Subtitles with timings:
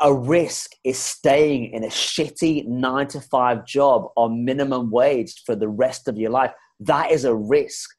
[0.00, 5.54] a risk is staying in a shitty nine to five job on minimum wage for
[5.54, 6.52] the rest of your life.
[6.80, 7.90] That is a risk.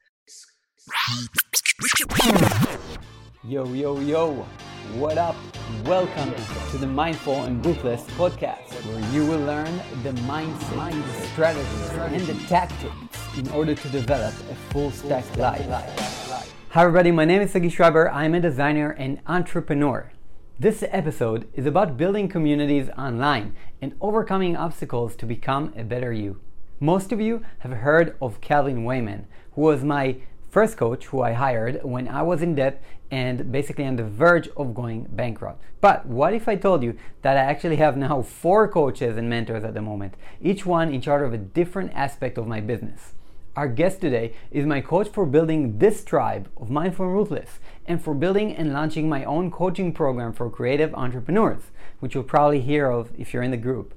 [3.44, 4.32] Yo, yo, yo.
[4.94, 5.36] What up?
[5.84, 6.34] Welcome
[6.72, 12.20] to the Mindful and Ruthless podcast, where you will learn the mindset, the strategies, and
[12.22, 15.64] the tactics in order to develop a full stack life.
[16.70, 17.12] Hi, everybody.
[17.12, 18.10] My name is Sagi Schreiber.
[18.10, 20.10] I'm a designer and entrepreneur.
[20.60, 26.40] This episode is about building communities online and overcoming obstacles to become a better you.
[26.78, 30.18] Most of you have heard of Calvin Wayman, who was my
[30.50, 34.48] first coach who I hired when I was in debt and basically on the verge
[34.56, 35.62] of going bankrupt.
[35.80, 39.64] But what if I told you that I actually have now four coaches and mentors
[39.64, 43.14] at the moment, each one in charge of a different aspect of my business?
[43.54, 48.02] Our guest today is my coach for building this tribe of Mindful and Ruthless and
[48.02, 51.62] for building and launching my own coaching program for creative entrepreneurs,
[52.00, 53.94] which you'll probably hear of if you're in the group.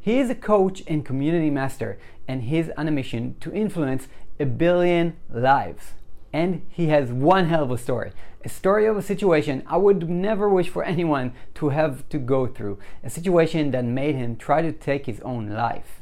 [0.00, 4.08] He is a coach and community master, and he's on a mission to influence
[4.40, 5.94] a billion lives.
[6.32, 8.12] And he has one hell of a story
[8.44, 12.46] a story of a situation I would never wish for anyone to have to go
[12.46, 15.98] through, a situation that made him try to take his own life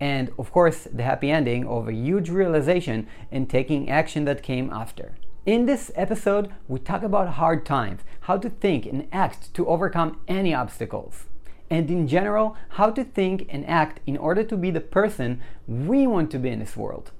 [0.00, 4.70] and of course the happy ending of a huge realization and taking action that came
[4.70, 5.14] after.
[5.46, 10.18] In this episode, we talk about hard times, how to think and act to overcome
[10.26, 11.26] any obstacles,
[11.70, 16.04] and in general, how to think and act in order to be the person we
[16.04, 17.12] want to be in this world.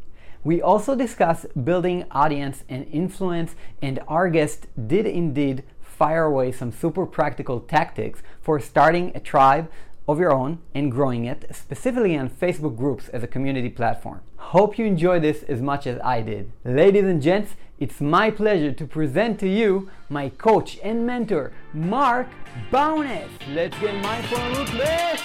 [0.43, 6.73] We also discuss building audience and influence, and our guest did indeed fire away some
[6.73, 9.71] super practical tactics for starting a tribe
[10.09, 14.21] of your own and growing it, specifically on Facebook groups as a community platform.
[14.37, 16.51] Hope you enjoy this as much as I did.
[16.65, 22.27] Ladies and gents, it's my pleasure to present to you my coach and mentor, Mark
[22.71, 23.29] Bowness.
[23.51, 25.23] Let's get mindful and ruthless.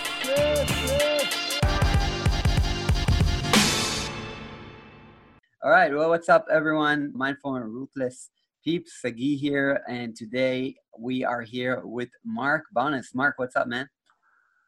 [5.64, 7.12] All right, well, what's up, everyone?
[7.16, 8.32] Mindful and ruthless
[8.64, 13.16] peeps, Sagi here, and today we are here with Mark Bowness.
[13.16, 13.88] Mark, what's up, man?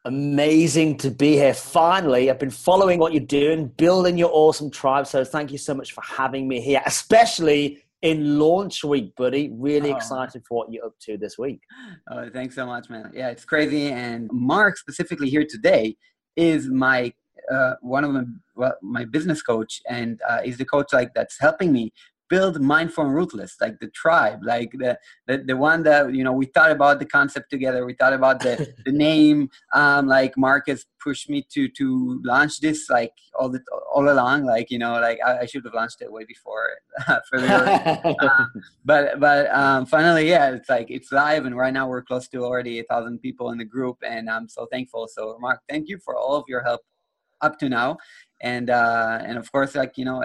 [0.06, 1.54] Amazing to be here.
[1.54, 5.06] Finally, I've been following what you're doing, building your awesome tribe.
[5.06, 9.50] So thank you so much for having me here, especially in launch week, buddy.
[9.52, 9.96] Really oh.
[9.96, 11.60] excited for what you're up to this week.
[12.10, 13.10] Oh, thanks so much, man.
[13.14, 13.90] Yeah, it's crazy.
[13.90, 15.96] And Mark, specifically here today,
[16.36, 17.12] is my
[17.50, 21.40] uh, one of my well, my business coach, and uh, is the coach like that's
[21.40, 21.92] helping me
[22.34, 24.92] build mindful and ruthless like the tribe like the,
[25.28, 28.40] the the one that you know we thought about the concept together we thought about
[28.40, 28.54] the
[28.86, 29.38] the name
[29.72, 31.86] um like marcus pushed me to to
[32.24, 33.60] launch this like all the
[33.94, 36.66] all along like you know like i, I should have launched it way before
[37.28, 37.50] for the
[38.24, 38.46] uh,
[38.84, 42.38] but but um finally yeah it's like it's live and right now we're close to
[42.42, 45.06] already a thousand people in the group and i'm so thankful.
[45.16, 46.80] So mark thank you for all of your help
[47.40, 47.96] up to now
[48.42, 50.22] and uh, and of course like you know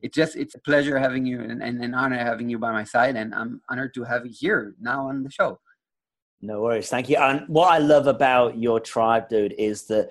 [0.00, 2.84] it, just it's a pleasure having you and, and an honor having you by my
[2.84, 5.58] side and i'm honored to have you here now on the show
[6.40, 10.10] no worries thank you and what i love about your tribe dude is that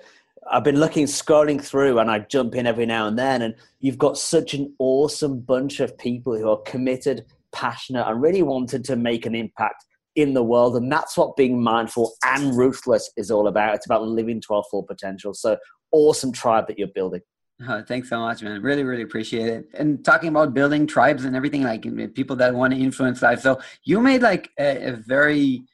[0.50, 3.98] i've been looking scrolling through and i jump in every now and then and you've
[3.98, 8.96] got such an awesome bunch of people who are committed passionate and really wanted to
[8.96, 9.84] make an impact
[10.16, 10.76] in the world.
[10.76, 13.74] And that's what being mindful and ruthless is all about.
[13.74, 15.32] It's about living to our full potential.
[15.32, 15.56] So
[15.92, 17.20] awesome tribe that you're building.
[17.68, 18.62] Oh, thanks so much, man.
[18.62, 19.68] Really, really appreciate it.
[19.74, 21.82] And talking about building tribes and everything, like
[22.14, 23.40] people that want to influence life.
[23.40, 25.64] So you made like a, a very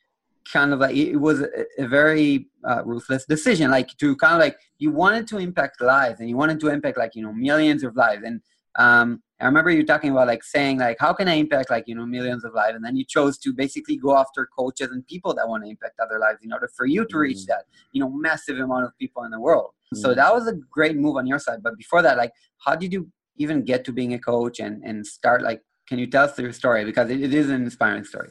[0.50, 1.48] kind of like it was a,
[1.78, 6.20] a very uh, ruthless decision, like to kind of like you wanted to impact lives
[6.20, 8.22] and you wanted to impact like you know millions of lives.
[8.24, 8.40] And
[8.76, 11.94] um, I remember you talking about like saying like how can I impact like you
[11.94, 15.34] know millions of lives, and then you chose to basically go after coaches and people
[15.34, 17.46] that want to impact other lives in order for you to reach mm.
[17.46, 19.70] that you know massive amount of people in the world.
[19.94, 19.98] Mm.
[19.98, 21.62] So that was a great move on your side.
[21.62, 25.06] But before that, like how did you even get to being a coach and and
[25.06, 28.30] start like can you tell us your story because it, it is an inspiring story.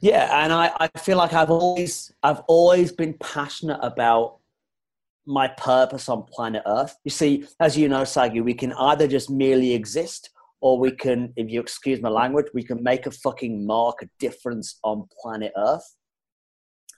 [0.00, 4.38] Yeah, and I, I feel like I've always I've always been passionate about
[5.26, 6.96] my purpose on planet Earth.
[7.04, 10.30] You see, as you know, Sagi, we can either just merely exist
[10.60, 14.08] or we can, if you excuse my language, we can make a fucking mark, a
[14.18, 15.94] difference on planet Earth.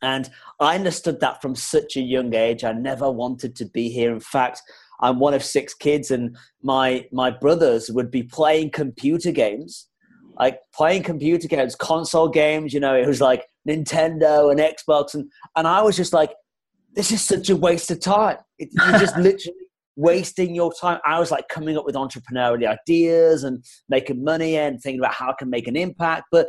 [0.02, 0.28] And
[0.60, 2.64] I understood that from such a young age.
[2.64, 4.12] I never wanted to be here.
[4.12, 4.62] In fact,
[5.00, 9.88] I'm one of six kids, and my my brothers would be playing computer games,
[10.38, 12.72] like playing computer games, console games.
[12.72, 16.30] You know, it was like Nintendo and Xbox, and and I was just like,
[16.96, 18.38] this is such a waste of time.
[18.58, 19.54] It, you're just literally
[19.96, 20.98] wasting your time.
[21.04, 25.30] I was like coming up with entrepreneurial ideas and making money and thinking about how
[25.30, 26.24] I can make an impact.
[26.32, 26.48] But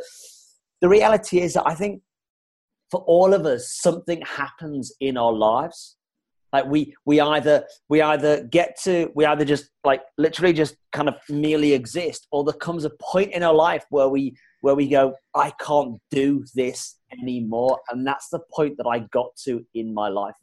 [0.80, 2.02] the reality is that I think
[2.90, 5.96] for all of us, something happens in our lives.
[6.50, 11.08] Like we we either we either get to we either just like literally just kind
[11.08, 14.88] of merely exist, or there comes a point in our life where we where we
[14.88, 19.92] go, I can't do this anymore, and that's the point that I got to in
[19.92, 20.34] my life.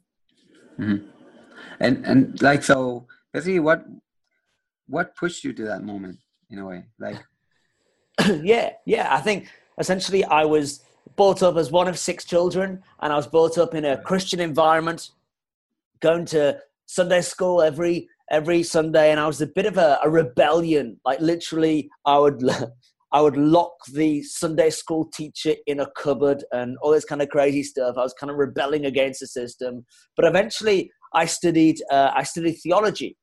[0.79, 1.07] Mm-hmm.
[1.79, 3.85] And and like so, basically, what
[4.87, 6.17] what pushed you to that moment
[6.49, 7.17] in a way, like?
[8.43, 9.13] yeah, yeah.
[9.13, 10.81] I think essentially I was
[11.15, 14.39] brought up as one of six children, and I was brought up in a Christian
[14.39, 15.11] environment,
[15.99, 20.09] going to Sunday school every every Sunday, and I was a bit of a, a
[20.09, 20.99] rebellion.
[21.05, 22.41] Like literally, I would
[23.15, 27.29] I would lock the Sunday school teacher in a cupboard and all this kind of
[27.29, 27.95] crazy stuff.
[27.97, 29.85] I was kind of rebelling against the system,
[30.17, 33.17] but eventually, I studied uh, I studied theology.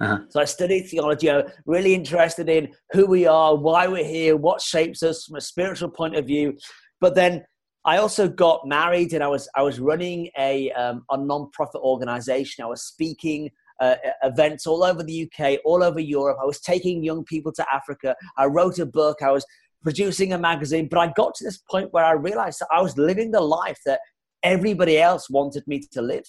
[0.00, 0.18] Uh-huh.
[0.28, 1.28] So I studied theology.
[1.28, 5.40] I'm really interested in who we are, why we're here, what shapes us from a
[5.40, 6.56] spiritual point of view.
[7.00, 7.44] But then
[7.84, 12.62] I also got married, and I was I was running a um, a non-profit organization.
[12.62, 16.38] I was speaking uh, events all over the UK, all over Europe.
[16.40, 18.14] I was taking young people to Africa.
[18.36, 19.22] I wrote a book.
[19.22, 19.44] I was
[19.82, 20.88] producing a magazine.
[20.90, 23.78] But I got to this point where I realized that I was living the life
[23.86, 24.00] that
[24.42, 26.24] everybody else wanted me to live.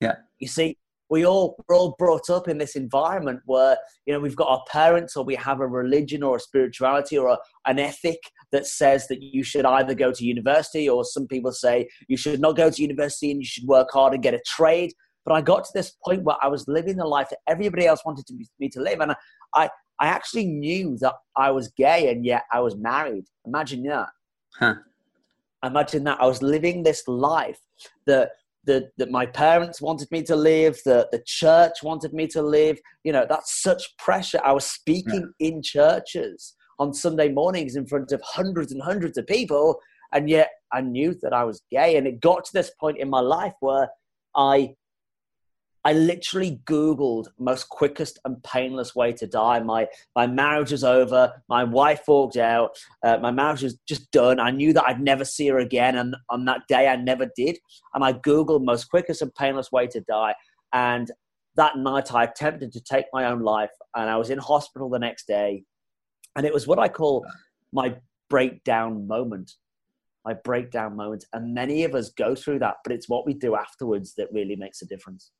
[0.00, 0.16] Yeah.
[0.38, 0.76] You see,
[1.10, 3.76] we all we're all brought up in this environment where
[4.06, 7.28] you know we've got our parents or we have a religion or a spirituality or
[7.28, 8.18] a, an ethic
[8.52, 12.40] that says that you should either go to university or some people say you should
[12.40, 14.92] not go to university and you should work hard and get a trade
[15.24, 18.04] but i got to this point where i was living the life that everybody else
[18.04, 19.16] wanted to be, me to live and i
[19.54, 19.68] i
[20.02, 24.08] I actually knew that i was gay and yet i was married imagine that
[24.58, 24.74] huh.
[25.62, 27.60] imagine that i was living this life
[28.06, 28.30] that
[28.64, 32.78] that, that my parents wanted me to live, that the church wanted me to live.
[33.04, 34.40] You know, that's such pressure.
[34.44, 35.48] I was speaking yeah.
[35.48, 39.80] in churches on Sunday mornings in front of hundreds and hundreds of people,
[40.12, 41.96] and yet I knew that I was gay.
[41.96, 43.88] And it got to this point in my life where
[44.34, 44.74] I
[45.84, 49.60] I literally Googled most quickest and painless way to die.
[49.60, 51.32] My my marriage was over.
[51.48, 52.76] My wife walked out.
[53.02, 54.40] Uh, my marriage was just done.
[54.40, 57.58] I knew that I'd never see her again, and on that day I never did.
[57.94, 60.34] And I Googled most quickest and painless way to die.
[60.72, 61.10] And
[61.56, 64.98] that night I attempted to take my own life, and I was in hospital the
[64.98, 65.64] next day.
[66.36, 67.24] And it was what I call
[67.72, 67.96] my
[68.28, 69.52] breakdown moment.
[70.26, 71.24] My breakdown moment.
[71.32, 74.54] And many of us go through that, but it's what we do afterwards that really
[74.56, 75.32] makes a difference.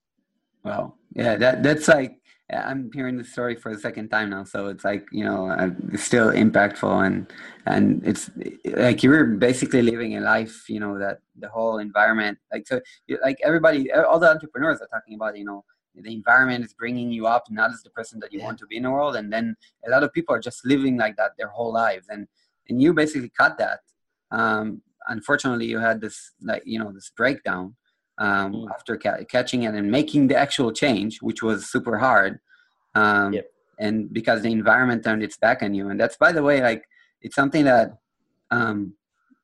[0.64, 0.94] Wow.
[1.14, 2.20] Yeah, that that's like
[2.52, 5.70] I'm hearing the story for the second time now, so it's like you know uh,
[5.92, 7.32] it's still impactful and
[7.66, 8.30] and it's
[8.64, 12.80] like you're basically living a life, you know, that the whole environment, like so,
[13.22, 15.64] like everybody, all the entrepreneurs are talking about, you know,
[15.94, 18.46] the environment is bringing you up, not as the person that you yeah.
[18.46, 19.56] want to be in the world, and then
[19.86, 22.26] a lot of people are just living like that their whole lives, and
[22.68, 23.80] and you basically cut that.
[24.30, 27.76] Um, unfortunately, you had this like you know this breakdown
[28.20, 28.70] um, mm.
[28.70, 32.38] after ca- catching it and making the actual change, which was super hard.
[32.94, 33.50] Um, yep.
[33.78, 36.84] And because the environment turned its back on you, and that's by the way, like
[37.22, 37.96] it's something that,
[38.50, 38.94] um,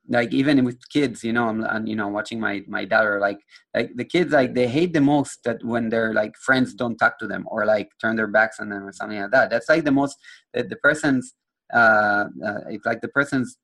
[0.09, 3.39] like even with kids, you know, I'm, I'm, you know watching my my daughter, like
[3.73, 7.17] like the kids, like they hate the most that when their like friends don't talk
[7.19, 9.49] to them or like turn their backs on them or something like that.
[9.49, 10.17] That's like the most
[10.53, 11.33] the, the person's
[11.73, 13.57] uh, uh, it's like the person's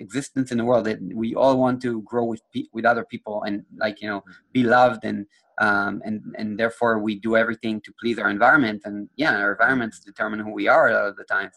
[0.00, 2.42] existence in the world that we all want to grow with
[2.72, 5.26] with other people and like you know be loved and
[5.60, 8.82] um, and and therefore we do everything to please our environment.
[8.84, 11.54] And yeah our environments determine who we are a lot of the times.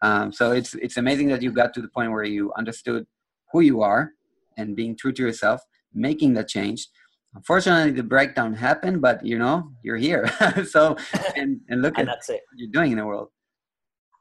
[0.00, 3.06] Um, so it's it's amazing that you got to the point where you understood
[3.52, 4.12] who you are
[4.56, 5.60] and being true to yourself
[5.94, 6.88] making that change.
[7.34, 10.24] Unfortunately the breakdown happened but you know you're here.
[10.64, 10.96] So
[11.36, 12.40] and, and look and at that's it.
[12.48, 13.28] what you're doing in the world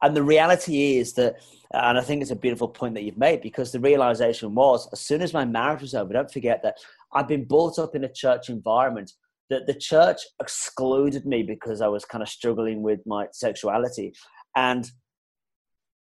[0.02, 1.38] and the reality is that,
[1.74, 5.00] and I think it's a beautiful point that you've made because the realization was as
[5.00, 6.78] soon as my marriage was over, don't forget that
[7.14, 9.12] I've been brought up in a church environment
[9.50, 14.14] that the church excluded me because I was kind of struggling with my sexuality.
[14.56, 14.90] And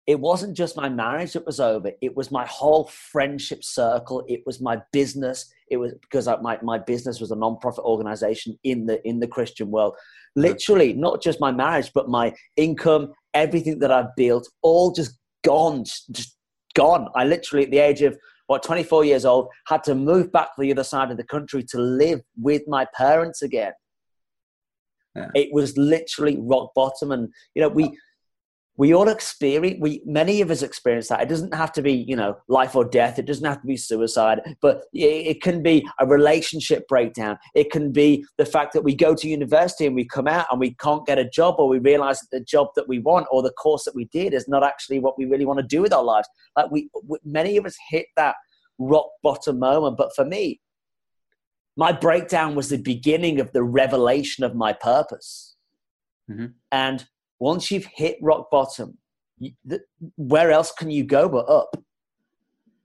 [0.05, 4.41] it wasn't just my marriage that was over it was my whole friendship circle it
[4.45, 8.85] was my business it was because I, my, my business was a non-profit organization in
[8.85, 10.41] the in the christian world mm-hmm.
[10.41, 15.83] literally not just my marriage but my income everything that i've built all just gone
[15.83, 16.37] just
[16.75, 20.47] gone i literally at the age of what 24 years old had to move back
[20.55, 23.71] to the other side of the country to live with my parents again
[25.15, 25.29] yeah.
[25.35, 27.97] it was literally rock bottom and you know we
[28.75, 32.15] we all experience we many of us experience that it doesn't have to be you
[32.15, 36.07] know life or death it doesn't have to be suicide but it can be a
[36.07, 40.27] relationship breakdown it can be the fact that we go to university and we come
[40.27, 42.99] out and we can't get a job or we realize that the job that we
[42.99, 45.65] want or the course that we did is not actually what we really want to
[45.65, 46.27] do with our lives
[46.57, 46.89] like we
[47.23, 48.35] many of us hit that
[48.77, 49.97] rock bottom moment.
[49.97, 50.61] But for me,
[51.75, 55.55] my breakdown was the beginning of the revelation of my purpose.
[56.29, 56.47] Mm-hmm.
[56.71, 57.05] And
[57.43, 58.97] once you've hit rock bottom,
[60.15, 61.75] where else can you go but up?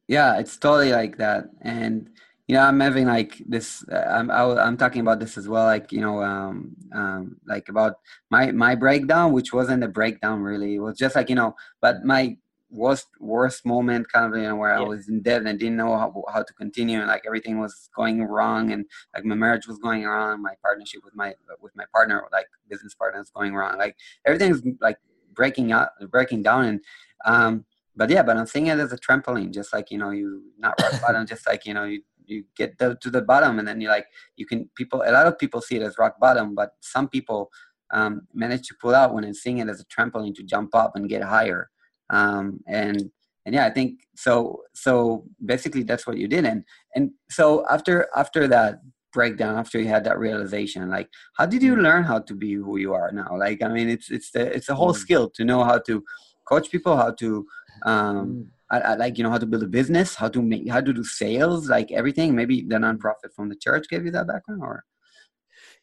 [0.08, 1.44] Yeah, it's totally like that.
[1.60, 2.10] And
[2.48, 3.84] you know, I'm having like this.
[3.88, 5.64] Uh, I'm I, am talking about this as well.
[5.64, 7.96] Like you know, um, um, like about
[8.30, 10.74] my my breakdown, which wasn't a breakdown really.
[10.74, 12.36] It was just like you know, but my
[12.70, 14.80] worst worst moment kind of you know where yeah.
[14.80, 17.88] I was in debt and didn't know how, how to continue and like everything was
[17.96, 18.84] going wrong and
[19.14, 22.94] like my marriage was going wrong my partnership with my with my partner like business
[22.94, 23.96] partner was going wrong like
[24.26, 24.98] everything's like
[25.32, 26.80] breaking out breaking down and
[27.24, 27.64] um
[27.96, 30.74] but yeah but I'm seeing it as a trampoline just like you know you not
[30.82, 33.80] rock bottom just like you know you you get the, to the bottom and then
[33.80, 34.06] you like
[34.36, 37.50] you can people a lot of people see it as rock bottom but some people
[37.90, 40.94] um, manage to pull out when and seeing it as a trampoline to jump up
[40.94, 41.70] and get higher
[42.10, 43.10] um, and
[43.48, 46.62] and yeah i think so so basically that's what you did and
[46.94, 48.80] and so after after that
[49.12, 51.82] breakdown after you had that realization like how did you mm.
[51.82, 54.68] learn how to be who you are now like i mean it's it's the it's
[54.68, 55.02] a whole mm.
[55.04, 56.04] skill to know how to
[56.46, 57.46] coach people how to
[57.84, 58.46] um mm.
[58.70, 60.92] I, I, like you know how to build a business how to make how to
[60.92, 64.84] do sales like everything maybe the nonprofit from the church gave you that background or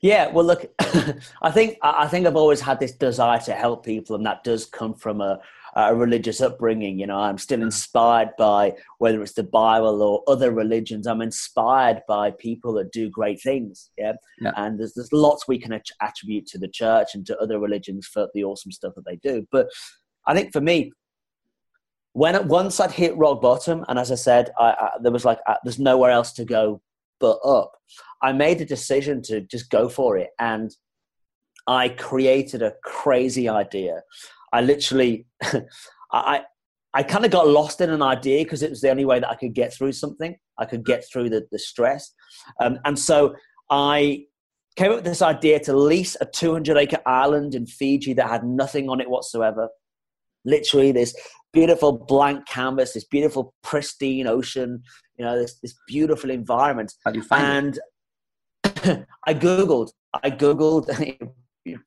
[0.02, 0.66] yeah well look
[1.42, 4.68] i think i think i've always had this desire to help people and that does
[4.68, 5.40] come from a
[5.76, 7.00] a religious upbringing.
[7.00, 11.06] You know, I'm still inspired by whether it's the Bible or other religions.
[11.06, 13.92] I'm inspired by people that do great things.
[13.98, 14.52] Yeah, yeah.
[14.56, 18.30] and there's there's lots we can attribute to the church and to other religions for
[18.34, 19.46] the awesome stuff that they do.
[19.52, 19.68] But
[20.28, 20.92] I think for me,
[22.14, 25.40] when once I'd hit rock bottom, and as I said, I, I, there was like
[25.48, 26.82] uh, there's nowhere else to go
[27.20, 27.74] but up.
[28.22, 30.74] I made a decision to just go for it, and
[31.68, 34.02] I created a crazy idea.
[34.54, 35.26] I literally,
[36.12, 36.44] I,
[36.94, 39.30] I kind of got lost in an idea because it was the only way that
[39.30, 40.36] I could get through something.
[40.58, 42.14] I could get through the, the stress.
[42.62, 43.36] Um, and so
[43.70, 44.26] I
[44.78, 48.44] came up with this idea to lease a 200 acre island in Fiji that had
[48.44, 49.70] nothing on it whatsoever.
[50.46, 51.16] Literally, this
[51.52, 54.84] beautiful blank canvas, this beautiful pristine ocean,
[55.18, 56.94] you know, this, this beautiful environment.
[57.04, 57.80] How do you find and
[58.64, 59.06] it?
[59.28, 60.88] I Googled, I Googled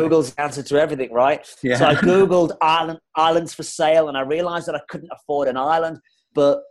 [0.00, 1.46] Google's the answer to everything, right?
[1.62, 1.76] Yeah.
[1.76, 5.56] So I Googled island, islands for sale and I realized that I couldn't afford an
[5.56, 5.98] island.
[6.34, 6.62] But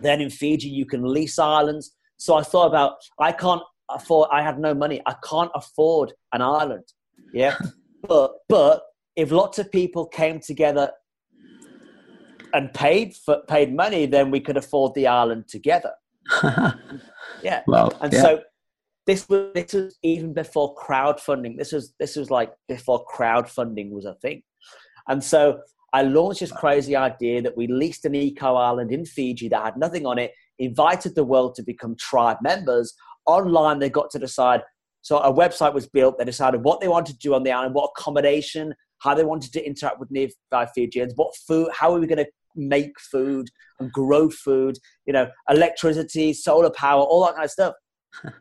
[0.00, 1.94] then in Fiji, you can lease islands.
[2.16, 5.00] So I thought about, I can't afford, I had no money.
[5.06, 6.84] I can't afford an island.
[7.32, 7.56] Yeah.
[8.08, 8.82] but, but
[9.16, 10.90] if lots of people came together
[12.52, 15.92] and paid for, paid money, then we could afford the island together.
[17.42, 17.62] yeah.
[17.66, 18.22] Well, and yeah.
[18.22, 18.40] so
[19.06, 21.56] this was this was even before crowdfunding.
[21.58, 24.42] This was this was like before crowdfunding was a thing,
[25.08, 25.60] and so
[25.92, 29.76] I launched this crazy idea that we leased an eco island in Fiji that had
[29.76, 32.94] nothing on it, invited the world to become tribe members.
[33.26, 34.62] Online, they got to decide.
[35.02, 36.18] So a website was built.
[36.18, 39.52] They decided what they wanted to do on the island, what accommodation, how they wanted
[39.52, 43.92] to interact with nearby Fijians, what food, how are we going to make food and
[43.92, 47.74] grow food, you know, electricity, solar power, all that kind of stuff.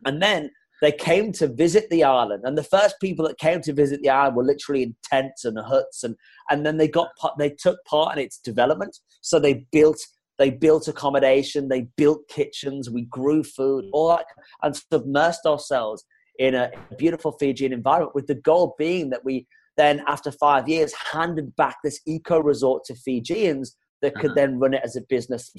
[0.06, 0.50] And then
[0.82, 4.10] they came to visit the island, and the first people that came to visit the
[4.10, 6.16] island were literally in tents and huts, and
[6.50, 8.98] and then they got they took part in its development.
[9.22, 10.00] So they built
[10.40, 14.26] they built accommodation, they built kitchens, we grew food, all that,
[14.64, 16.04] and submersed ourselves
[16.40, 20.94] in a beautiful Fijian environment, with the goal being that we then, after five years,
[21.12, 24.36] handed back this eco resort to Fijians that could uh-huh.
[24.36, 25.52] then run it as a business.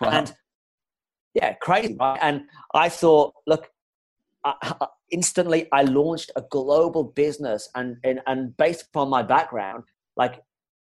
[0.00, 0.10] Wow.
[0.10, 0.34] And
[1.34, 1.96] yeah, crazy.
[1.98, 2.18] Right?
[2.20, 2.42] And
[2.74, 3.68] I thought, look,
[4.44, 9.84] I, instantly I launched a global business, and, and and based upon my background,
[10.16, 10.40] like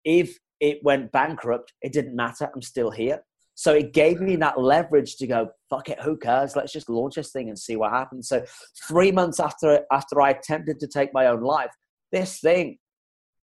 [0.04, 2.50] if it went bankrupt, it didn't matter.
[2.54, 3.22] I'm still here.
[3.54, 6.56] So it gave me that leverage to go, fuck it, who cares?
[6.56, 8.28] Let's just launch this thing and see what happens.
[8.28, 8.44] So
[8.88, 11.70] three months after after I attempted to take my own life,
[12.10, 12.78] this thing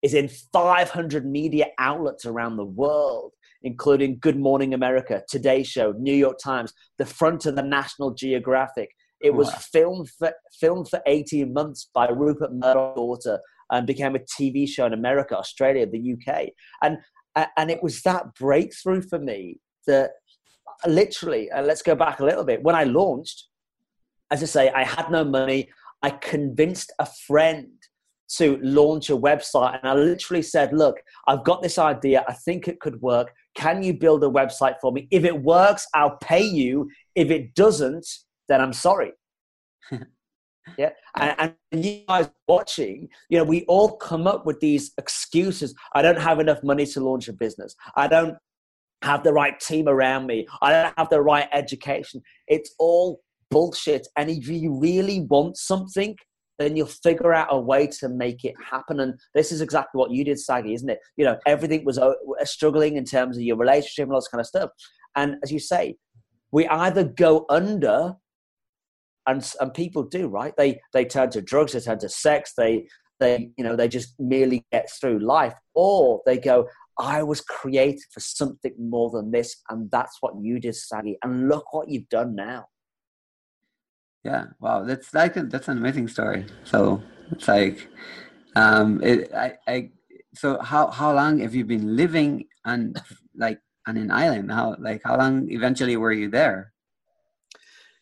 [0.01, 3.31] is in 500 media outlets around the world
[3.63, 8.89] including Good Morning America, Today Show, New York Times, the front of the National Geographic.
[9.21, 9.59] It was wow.
[9.71, 13.39] filmed for, filmed for 18 months by Rupert Murdoch's daughter
[13.71, 16.49] and became a TV show in America, Australia, the UK.
[16.81, 16.97] And,
[17.57, 20.11] and it was that breakthrough for me that
[20.85, 22.61] literally, uh, let's go back a little bit.
[22.63, 23.47] When I launched,
[24.29, 25.69] as I say, I had no money.
[26.01, 27.67] I convinced a friend
[28.37, 32.25] to launch a website and I literally said, Look, I've got this idea.
[32.27, 33.31] I think it could work.
[33.55, 35.07] Can you build a website for me?
[35.11, 36.89] If it works, I'll pay you.
[37.15, 38.07] If it doesn't,
[38.47, 39.11] then I'm sorry.
[40.77, 40.89] yeah.
[41.15, 45.75] And, and you guys watching, you know, we all come up with these excuses.
[45.93, 47.75] I don't have enough money to launch a business.
[47.95, 48.37] I don't
[49.03, 50.47] have the right team around me.
[50.61, 52.21] I don't have the right education.
[52.47, 54.07] It's all bullshit.
[54.17, 56.15] And if you really want something,
[56.59, 58.99] then you'll figure out a way to make it happen.
[58.99, 60.99] And this is exactly what you did, Sagi, isn't it?
[61.17, 64.41] You know, everything was uh, struggling in terms of your relationship and all this kind
[64.41, 64.69] of stuff.
[65.15, 65.97] And as you say,
[66.51, 68.13] we either go under,
[69.25, 70.53] and and people do, right?
[70.57, 72.87] They they turn to drugs, they turn to sex, they
[73.19, 76.67] they you know they just merely get through life, or they go,
[76.99, 81.17] I was created for something more than this, and that's what you did, Sagi.
[81.23, 82.65] And look what you've done now.
[84.23, 86.45] Yeah, wow, that's like that's an amazing story.
[86.63, 87.89] So it's like,
[88.55, 89.89] um, it, I, I,
[90.33, 92.93] so how how long have you been living on
[93.35, 94.49] like on an island?
[94.51, 96.71] How like how long eventually were you there?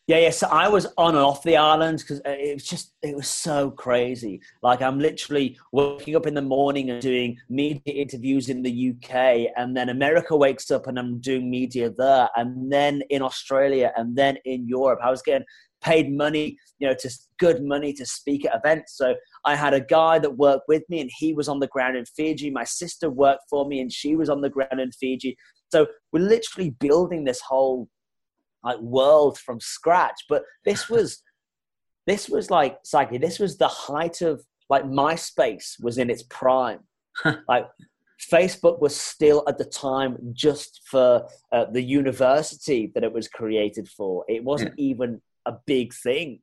[0.08, 0.30] Yeah, yeah.
[0.30, 3.28] So I was on and off the island because uh, it was just it was
[3.28, 4.40] so crazy.
[4.62, 9.52] Like I'm literally waking up in the morning and doing media interviews in the UK,
[9.56, 14.14] and then America wakes up and I'm doing media there, and then in Australia, and
[14.14, 15.00] then in Europe.
[15.02, 15.46] I was getting
[15.82, 18.96] paid money, you know, to good money to speak at events.
[18.96, 21.96] So I had a guy that worked with me, and he was on the ground
[21.96, 22.50] in Fiji.
[22.50, 25.36] My sister worked for me, and she was on the ground in Fiji.
[25.70, 27.88] So we're literally building this whole
[28.64, 30.22] like world from scratch.
[30.28, 31.22] But this was
[32.06, 36.80] this was like Sagi, this was the height of like MySpace was in its prime.
[37.48, 37.68] like
[38.30, 43.88] Facebook was still at the time just for uh, the university that it was created
[43.88, 44.24] for.
[44.28, 44.84] It wasn't yeah.
[44.84, 46.40] even a big thing,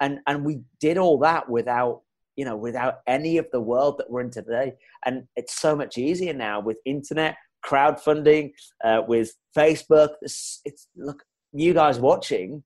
[0.00, 2.02] and and we did all that without
[2.36, 4.74] you know without any of the world that we're in today.
[5.04, 8.52] And it's so much easier now with internet crowdfunding,
[8.84, 10.10] uh, with Facebook.
[10.22, 11.22] It's, it's look
[11.52, 12.62] you guys watching,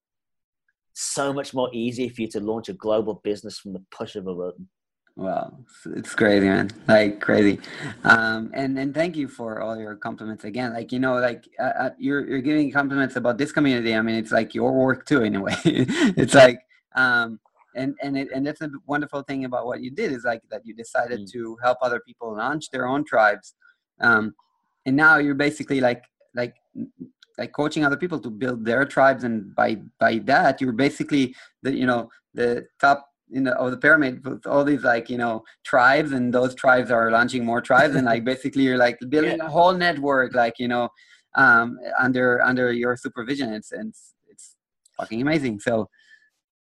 [0.95, 4.27] so much more easy for you to launch a global business from the push of
[4.27, 4.69] a button.
[5.17, 5.59] Wow,
[5.97, 6.71] it's crazy, man!
[6.89, 7.61] Like crazy,
[8.05, 10.73] um, and and thank you for all your compliments again.
[10.73, 13.95] Like you know, like uh, uh, you're you're giving compliments about this community.
[13.95, 15.57] I mean, it's like your work too, in a way.
[15.65, 16.61] it's like,
[16.95, 17.39] um,
[17.75, 20.63] and and it, and that's a wonderful thing about what you did is like that
[20.65, 21.33] you decided mm.
[21.33, 23.55] to help other people launch their own tribes,
[24.01, 24.35] um,
[24.87, 26.05] and now you're basically like
[26.35, 26.55] like
[27.37, 31.73] like coaching other people to build their tribes and by by that you're basically the
[31.73, 35.43] you know the top in the of the pyramid with all these like you know
[35.65, 39.47] tribes and those tribes are launching more tribes and like basically you're like building yeah.
[39.47, 40.89] a whole network like you know
[41.37, 44.57] um under under your supervision it's it's it's
[44.99, 45.89] fucking amazing so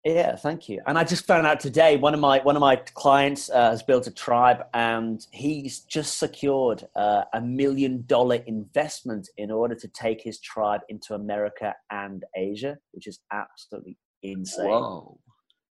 [0.04, 0.80] yeah, thank you.
[0.86, 3.82] And I just found out today one of my one of my clients uh, has
[3.82, 9.88] built a tribe, and he's just secured uh, a million dollar investment in order to
[9.88, 14.68] take his tribe into America and Asia, which is absolutely insane.
[14.68, 15.18] Whoa,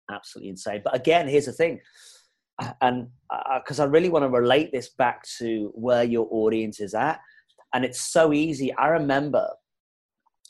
[0.10, 0.82] absolutely insane.
[0.84, 1.80] But again, here's the thing,
[2.82, 3.08] and
[3.60, 7.19] because uh, I really want to relate this back to where your audience is at,
[7.74, 8.74] and it's so easy.
[8.74, 9.48] I remember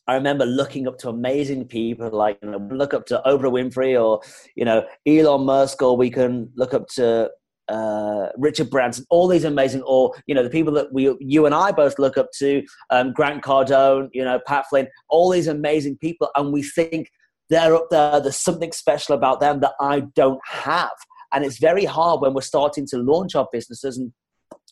[0.09, 4.01] I remember looking up to amazing people like you know, look up to Oprah Winfrey
[4.01, 4.21] or
[4.55, 7.29] you know Elon Musk, or we can look up to
[7.69, 11.53] uh, Richard Branson, all these amazing, or you know the people that we, you and
[11.53, 15.97] I both look up to, um, Grant Cardone, you know Pat Flynn, all these amazing
[15.97, 17.11] people, and we think
[17.49, 18.19] they're up there.
[18.19, 20.91] There's something special about them that I don't have,
[21.33, 23.97] and it's very hard when we're starting to launch our businesses.
[23.97, 24.11] And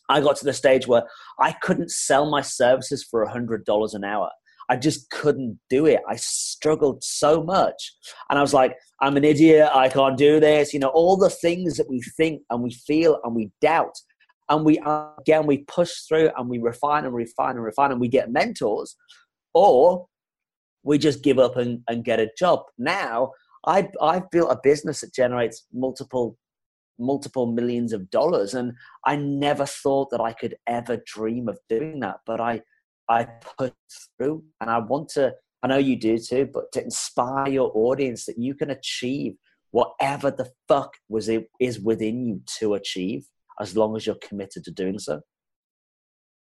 [0.08, 1.04] I got to the stage where
[1.40, 4.30] I couldn't sell my services for a hundred dollars an hour.
[4.70, 6.00] I just couldn't do it.
[6.08, 7.94] I struggled so much.
[8.28, 9.70] And I was like, I'm an idiot.
[9.74, 10.74] I can't do this.
[10.74, 13.94] You know, all the things that we think and we feel and we doubt.
[14.50, 14.80] And we,
[15.18, 18.96] again, we push through and we refine and refine and refine and we get mentors
[19.54, 20.06] or
[20.88, 22.60] we just give up and, and get a job.
[22.78, 23.32] Now,
[23.66, 26.36] I, I've built a business that generates multiple
[27.00, 28.72] multiple millions of dollars and
[29.06, 32.60] i never thought that i could ever dream of doing that but i
[33.08, 33.24] I
[33.58, 33.74] put
[34.18, 34.44] through.
[34.60, 38.38] And I want to, I know you do too, but to inspire your audience that
[38.38, 39.34] you can achieve
[39.70, 43.26] whatever the fuck was it is within you to achieve
[43.60, 45.20] as long as you're committed to doing so.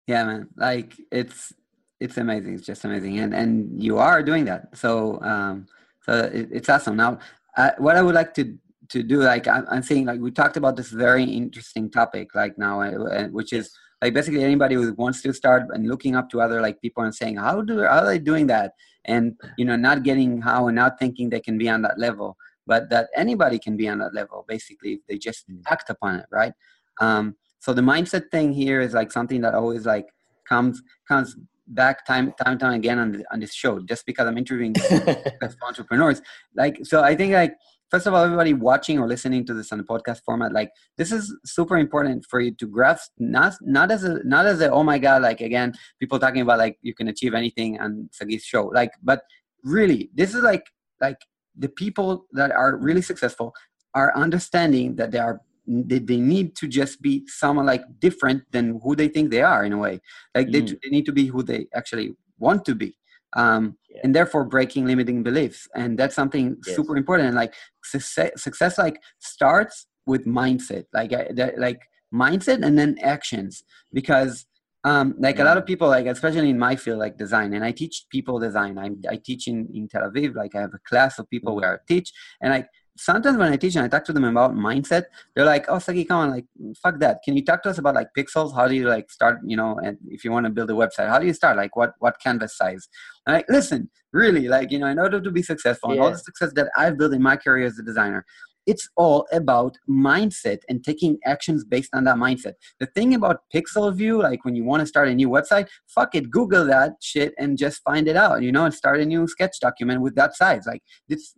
[0.08, 0.48] Yeah, man.
[0.56, 1.54] Like it's
[2.00, 2.56] it's amazing.
[2.56, 4.78] It's just amazing, and and you are doing that.
[4.78, 5.68] So um,
[6.04, 6.96] so it, it's awesome.
[6.96, 7.20] Now,
[7.58, 8.58] uh, what I would like to
[8.90, 12.58] to do, like I'm, I'm saying, like we talked about this very interesting topic, like
[12.58, 16.42] now, uh, which is like basically anybody who wants to start and looking up to
[16.42, 18.74] other like people and saying how do how are they doing that
[19.06, 22.38] and you know not getting how and not thinking they can be on that level
[22.66, 25.62] but that anybody can be on that level basically if they just mm.
[25.68, 26.54] act upon it right
[27.00, 30.08] um, so the mindset thing here is like something that always like
[30.48, 31.36] comes comes
[31.68, 34.74] back time time time again on, the, on this show just because i'm interviewing
[35.68, 36.22] entrepreneurs.
[36.56, 37.54] Like so i think like
[37.90, 41.12] first of all, everybody watching or listening to this on the podcast format, like this
[41.12, 44.84] is super important for you to grasp, not not as a not as a oh
[44.84, 48.66] my god, like again, people talking about like you can achieve anything on Sagi's show,
[48.68, 49.22] like, but
[49.64, 50.66] really, this is like
[51.02, 51.18] like
[51.58, 53.54] the people that are really successful
[53.94, 58.80] are understanding that they are they, they need to just be someone like different than
[58.84, 60.00] who they think they are in a way
[60.34, 60.52] like mm.
[60.54, 62.98] they, they need to be who they actually want to be
[63.36, 64.02] um, yeah.
[64.04, 66.76] and therefore breaking limiting beliefs and that's something yes.
[66.76, 67.54] super important and like
[67.84, 71.82] success, success like starts with mindset like that, like
[72.14, 74.46] mindset and then actions because
[74.86, 75.68] um, like a lot of mm.
[75.68, 79.18] people like especially in my field like design and i teach people design I'm I
[79.18, 81.62] teach in, in tel aviv like i have a class of people mm.
[81.62, 84.56] where i teach and like sometimes when I teach and I talk to them about
[84.56, 85.06] mindset,
[85.36, 86.46] they're like, "Oh, Sagi, come on, like,
[86.82, 87.20] fuck that.
[87.24, 88.54] Can you talk to us about like pixels?
[88.54, 89.40] How do you like start?
[89.46, 91.58] You know, and if you want to build a website, how do you start?
[91.58, 92.88] Like, what what canvas size?
[93.26, 95.96] And like, listen, really, like, you know, in order to be successful, yeah.
[95.96, 98.26] and all the success that I've built in my career as a designer,
[98.68, 102.54] it's all about mindset and taking actions based on that mindset.
[102.80, 106.14] The thing about pixel view, like when you want to start a new website, fuck
[106.14, 109.28] it, Google that shit and just find it out, you know, and start a new
[109.28, 110.66] sketch document with that size.
[110.68, 111.34] Like this,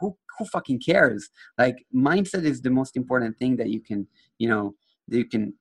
[0.00, 1.30] who who fucking cares?
[1.56, 4.74] Like mindset is the most important thing that you can, you know,
[5.08, 5.54] that you can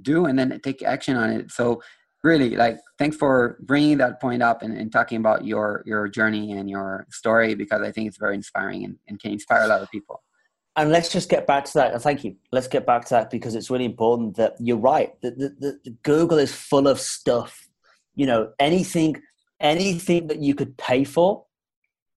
[0.00, 1.52] do and then take action on it.
[1.52, 1.80] So
[2.24, 6.52] really like thanks for bringing that point up and, and talking about your your journey
[6.52, 9.82] and your story because i think it's very inspiring and, and can inspire a lot
[9.82, 10.22] of people
[10.76, 12.00] and let's just get back to that.
[12.02, 12.36] Thank you.
[12.50, 15.12] Let's get back to that because it's really important that you're right.
[15.20, 17.68] That the, the, Google is full of stuff.
[18.14, 19.20] You know, anything,
[19.60, 21.44] anything that you could pay for.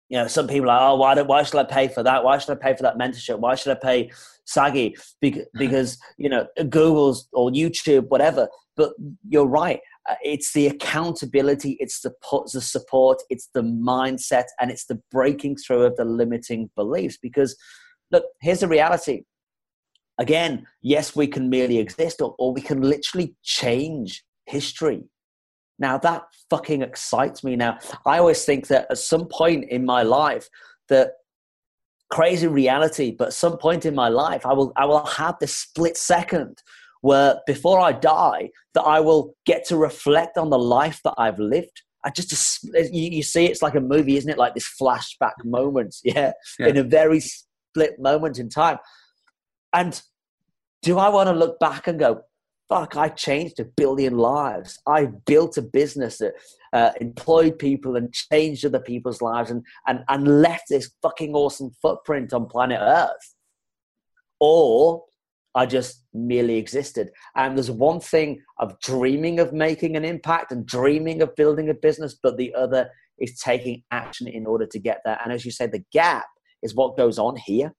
[0.07, 2.23] You know, some people are, oh, why, why should I pay for that?
[2.23, 3.39] Why should I pay for that mentorship?
[3.39, 4.11] Why should I pay
[4.45, 4.95] Sagi?
[5.19, 8.47] Because, because you know, Google's or YouTube, whatever.
[8.77, 8.93] But
[9.27, 9.79] you're right.
[10.07, 12.13] Uh, it's the accountability, it's the,
[12.53, 17.17] the support, it's the mindset, and it's the breaking through of the limiting beliefs.
[17.19, 17.57] Because
[18.11, 19.23] look, here's the reality.
[20.17, 25.03] Again, yes, we can merely exist or, or we can literally change history.
[25.77, 27.55] Now that fucking excites me.
[27.55, 30.47] Now, I always think that at some point in my life,
[30.87, 31.11] that
[32.09, 35.53] crazy reality, but at some point in my life, I will I will have this
[35.53, 36.61] split second
[37.01, 41.39] where before I die, that I will get to reflect on the life that I've
[41.39, 41.83] lived.
[42.03, 44.37] I just you, you see, it's like a movie, isn't it?
[44.37, 46.67] Like this flashback moment, yeah, yeah.
[46.67, 47.21] in a very
[47.75, 48.77] split moment in time.
[49.73, 50.01] And
[50.81, 52.21] do I want to look back and go,
[52.69, 54.79] fuck, I changed a billion lives.
[54.87, 56.33] I built a business that
[56.71, 61.71] uh, employed people and changed other people's lives and, and, and left this fucking awesome
[61.81, 63.35] footprint on planet Earth.
[64.39, 65.03] Or
[65.53, 67.11] I just merely existed.
[67.35, 71.73] And there's one thing of dreaming of making an impact and dreaming of building a
[71.73, 75.19] business, but the other is taking action in order to get there.
[75.23, 76.25] And as you say, the gap
[76.63, 77.73] is what goes on here.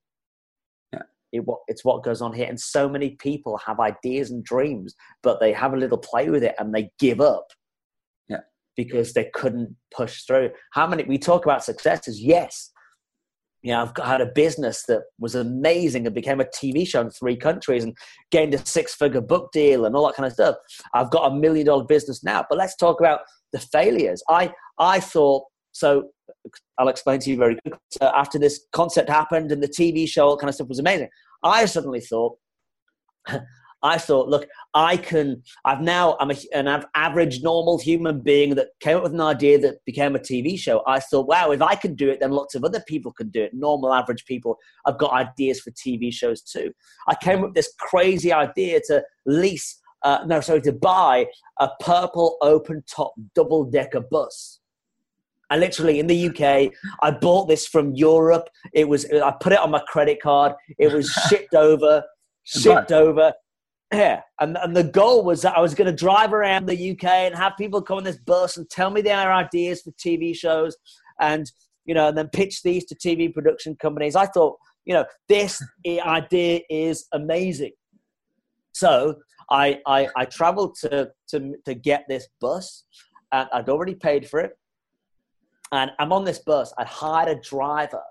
[0.92, 1.02] Yeah.
[1.32, 2.46] It, it's what goes on here.
[2.46, 6.42] And so many people have ideas and dreams, but they have a little play with
[6.42, 7.46] it and they give up.
[8.28, 8.40] Yeah.
[8.76, 10.50] Because they couldn't push through.
[10.72, 12.70] How many, we talk about successes, yes.
[13.62, 17.00] You know, I've got, had a business that was amazing and became a TV show
[17.00, 17.96] in three countries and
[18.30, 20.56] gained a six figure book deal and all that kind of stuff.
[20.94, 23.20] I've got a million dollar business now, but let's talk about
[23.52, 24.22] the failures.
[24.28, 25.44] I, I thought
[25.76, 26.08] so
[26.78, 27.78] I'll explain to you very quickly.
[27.90, 31.08] So after this concept happened and the TV show, all kind of stuff was amazing.
[31.42, 32.38] I suddenly thought,
[33.82, 35.42] I thought, look, I can.
[35.66, 39.58] I've now I'm a, an average, normal human being that came up with an idea
[39.58, 40.82] that became a TV show.
[40.86, 43.42] I thought, wow, if I can do it, then lots of other people can do
[43.42, 43.52] it.
[43.52, 46.72] Normal, average people have got ideas for TV shows too.
[47.06, 51.26] I came up with this crazy idea to lease, uh, no, sorry, to buy
[51.60, 54.60] a purple open top double decker bus
[55.50, 58.48] I literally in the UK, I bought this from Europe.
[58.72, 60.52] It was I put it on my credit card.
[60.78, 62.02] It was shipped over,
[62.44, 63.32] shipped over.
[63.92, 67.04] Yeah, and and the goal was that I was going to drive around the UK
[67.04, 70.76] and have people come on this bus and tell me their ideas for TV shows,
[71.20, 71.50] and
[71.85, 74.16] you know, and then pitch these to TV production companies.
[74.16, 77.72] I thought, you know, this idea is amazing.
[78.72, 79.14] So
[79.50, 82.82] I I, I traveled to to to get this bus,
[83.30, 84.59] and I'd already paid for it
[85.72, 86.72] and I'm on this bus.
[86.79, 88.02] I hired a driver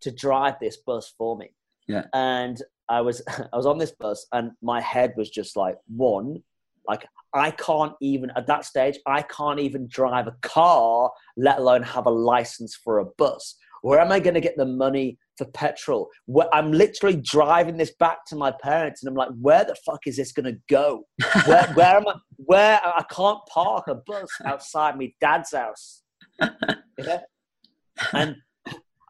[0.00, 1.50] to drive this bus for me.
[1.86, 2.04] Yeah.
[2.14, 6.42] And I was I was on this bus, and my head was just like one,
[6.86, 11.82] like I can't even at that stage I can't even drive a car, let alone
[11.82, 13.56] have a license for a bus.
[13.82, 16.08] Where am I going to get the money for petrol?
[16.26, 20.00] Where, I'm literally driving this back to my parents, and I'm like, where the fuck
[20.06, 21.04] is this going to go?
[21.46, 22.14] Where, where am I?
[22.38, 26.02] Where I can't park a bus outside my dad's house
[26.98, 27.20] yeah?
[28.12, 28.36] and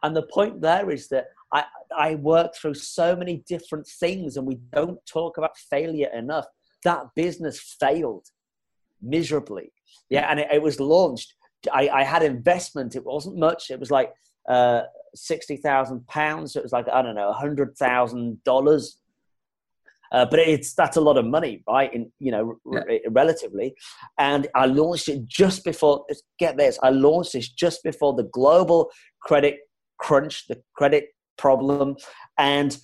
[0.03, 1.63] and the point there is that I,
[1.97, 6.45] I worked through so many different things and we don't talk about failure enough.
[6.83, 8.27] That business failed
[9.01, 9.71] miserably.
[10.09, 10.29] Yeah.
[10.29, 11.33] And it, it was launched.
[11.73, 12.95] I, I, had investment.
[12.95, 13.69] It wasn't much.
[13.69, 14.13] It was like
[14.47, 16.55] uh, sixty thousand pounds.
[16.55, 18.99] It was like I don't know, hundred thousand dollars.
[20.11, 21.93] Uh, but it's that's a lot of money, right?
[21.93, 22.81] In you know, yeah.
[22.89, 23.75] r- relatively.
[24.17, 26.05] And I launched it just before.
[26.39, 28.89] Get this, I launched this just before the global
[29.21, 29.59] credit
[29.99, 31.95] crunch, the credit problem,
[32.37, 32.77] and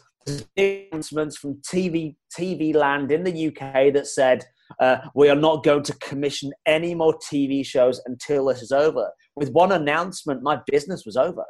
[0.58, 4.44] announcements from TV TV land in the UK that said
[4.80, 9.12] uh, we are not going to commission any more TV shows until this is over.
[9.36, 11.46] With one announcement, my business was over.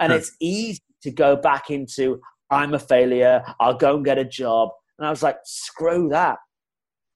[0.00, 2.20] And it's easy to go back into,
[2.52, 4.68] I'm a failure, I'll go and get a job.
[4.98, 6.36] And I was like, screw that.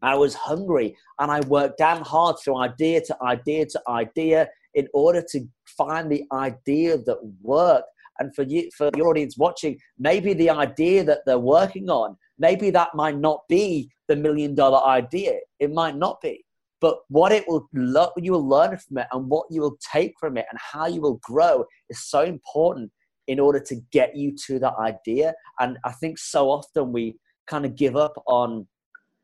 [0.03, 4.89] I was hungry and I worked damn hard through idea to idea to idea in
[4.95, 5.41] order to
[5.77, 7.89] find the idea that worked.
[8.19, 12.71] And for you, for your audience watching, maybe the idea that they're working on, maybe
[12.71, 15.35] that might not be the million dollar idea.
[15.61, 16.45] It might not be.
[16.81, 20.15] But what it will lo- you will learn from it and what you will take
[20.19, 22.91] from it and how you will grow is so important
[23.27, 25.35] in order to get you to that idea.
[25.59, 28.67] And I think so often we kind of give up on,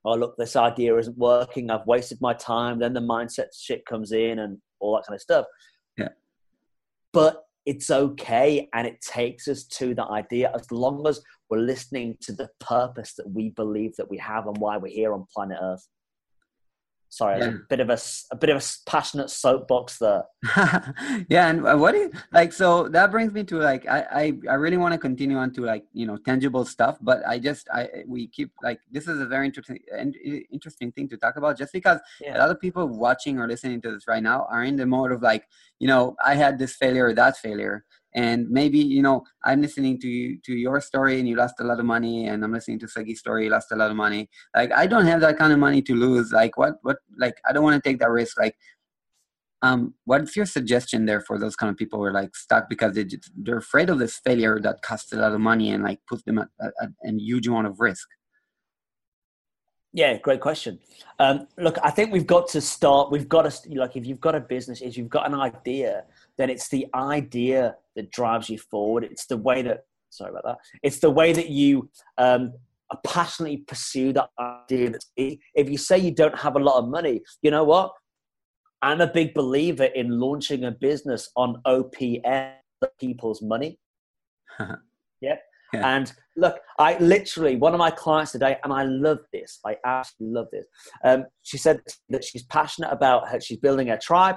[0.04, 1.70] oh look, this idea isn't working.
[1.70, 2.78] I've wasted my time.
[2.78, 5.46] Then the mindset shit comes in and all that kind of stuff.
[5.96, 6.08] Yeah.
[7.12, 12.16] But it's okay and it takes us to the idea as long as we're listening
[12.20, 15.58] to the purpose that we believe that we have and why we're here on planet
[15.62, 15.86] earth
[17.12, 17.48] sorry yeah.
[17.48, 17.98] a bit of a,
[18.30, 20.22] a bit of a passionate soapbox there
[21.28, 24.32] yeah and uh, what do you like so that brings me to like i i,
[24.48, 27.68] I really want to continue on to like you know tangible stuff but i just
[27.70, 29.78] i we keep like this is a very interesting
[30.50, 32.34] interesting thing to talk about just because yeah.
[32.34, 35.12] a lot of people watching or listening to this right now are in the mode
[35.12, 35.44] of like
[35.80, 39.98] you know i had this failure or that failure and maybe you know i'm listening
[39.98, 42.78] to you to your story and you lost a lot of money and i'm listening
[42.78, 45.52] to Sagi's story you lost a lot of money like i don't have that kind
[45.52, 48.38] of money to lose like what what like i don't want to take that risk
[48.38, 48.56] like
[49.62, 52.94] um what's your suggestion there for those kind of people who are like stuck because
[52.94, 56.22] they they're afraid of this failure that costs a lot of money and like puts
[56.24, 58.08] them at, at, at a huge amount of risk
[59.94, 60.78] yeah, great question.
[61.18, 63.10] Um, look, I think we've got to start.
[63.10, 66.04] We've got to like if you've got a business, if you've got an idea,
[66.38, 69.04] then it's the idea that drives you forward.
[69.04, 72.52] It's the way that, sorry about that, it's the way that you um,
[73.06, 74.92] passionately pursue that idea.
[75.16, 77.92] If you say you don't have a lot of money, you know what?
[78.82, 82.54] I'm a big believer in launching a business on OPM,
[82.98, 83.78] people's money.
[85.20, 85.42] yep.
[85.72, 85.96] Yeah.
[85.96, 90.34] And look, I literally, one of my clients today, and I love this, I absolutely
[90.34, 90.66] love this.
[91.02, 94.36] Um, she said that she's passionate about her, she's building a tribe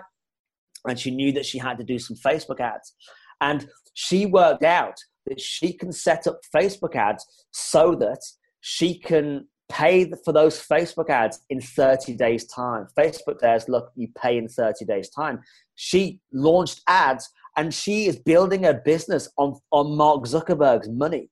[0.87, 2.93] and she knew that she had to do some Facebook ads.
[3.41, 8.21] And she worked out that she can set up Facebook ads so that
[8.61, 12.87] she can pay for those Facebook ads in 30 days' time.
[12.97, 15.39] Facebook says, look, you pay in 30 days' time.
[15.75, 21.29] She launched ads and she is building a business on, on Mark Zuckerberg's money.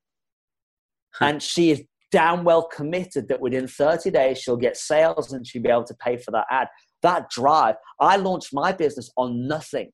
[1.18, 1.26] Hmm.
[1.26, 5.62] and she is damn well committed that within 30 days she'll get sales and she'll
[5.62, 6.68] be able to pay for that ad
[7.04, 7.76] that drive.
[8.00, 9.92] I launched my business on nothing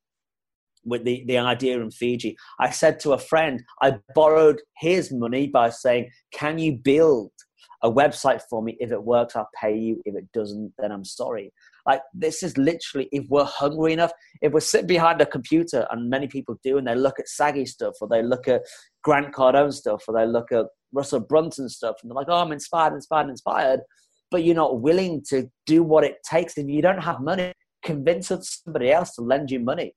[0.86, 2.38] with the, the idea in Fiji.
[2.60, 7.32] I said to a friend, I borrowed his money by saying, Can you build
[7.84, 8.78] a website for me?
[8.80, 10.02] If it works, I'll pay you.
[10.06, 11.52] If it doesn't, then I'm sorry.
[11.86, 16.10] Like, this is literally, if we're hungry enough, if we're sitting behind a computer, and
[16.10, 18.62] many people do, and they look at Sagi stuff, or they look at
[19.04, 22.52] Grant Cardone stuff, or they look at Russell Brunson stuff, and they're like, Oh, I'm
[22.52, 23.82] inspired, inspired, inspired
[24.32, 26.58] but you're not willing to do what it takes.
[26.58, 28.32] and you don't have money, convince
[28.66, 29.94] somebody else to lend you money.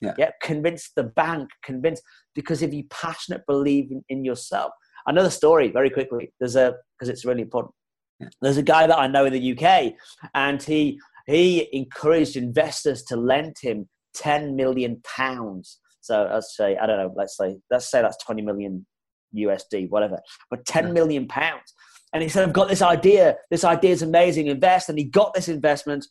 [0.00, 0.14] Yeah.
[0.18, 2.00] yeah convince the bank, convince,
[2.34, 4.72] because if you passionate believe in, in yourself.
[5.06, 7.74] Another story, very quickly, there's a, because it's really important.
[8.20, 8.28] Yeah.
[8.40, 9.94] There's a guy that I know in the UK,
[10.34, 15.78] and he he encouraged investors to lend him 10 million pounds.
[16.00, 18.86] So let's say, I don't know, let's say, let's say that's 20 million
[19.34, 20.20] USD, whatever,
[20.50, 21.72] but 10 million pounds
[22.14, 23.36] and he said, I've got this idea.
[23.50, 24.46] This idea is amazing.
[24.46, 24.88] Invest.
[24.88, 26.06] And he got this investment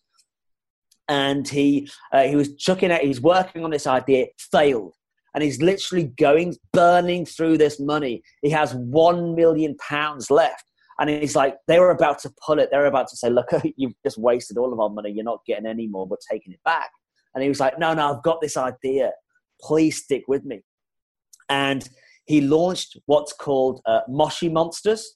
[1.07, 3.01] and he, uh, he was chucking it.
[3.01, 4.95] He's working on this idea, failed.
[5.33, 8.21] And he's literally going, burning through this money.
[8.41, 10.65] He has one million pounds left.
[10.99, 12.67] And he's like, they were about to pull it.
[12.69, 15.09] They're about to say, look, you've just wasted all of our money.
[15.09, 16.05] You're not getting any more.
[16.05, 16.91] We're taking it back.
[17.33, 19.11] And he was like, no, no, I've got this idea.
[19.61, 20.63] Please stick with me.
[21.47, 21.87] And
[22.25, 25.15] he launched what's called uh, Moshi Monsters.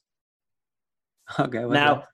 [1.38, 1.64] Okay.
[1.64, 2.04] Now,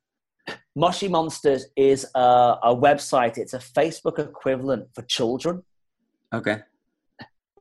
[0.46, 0.58] that?
[0.74, 3.38] Moshi Monsters is a, a website.
[3.38, 5.62] It's a Facebook equivalent for children.
[6.32, 6.58] Okay.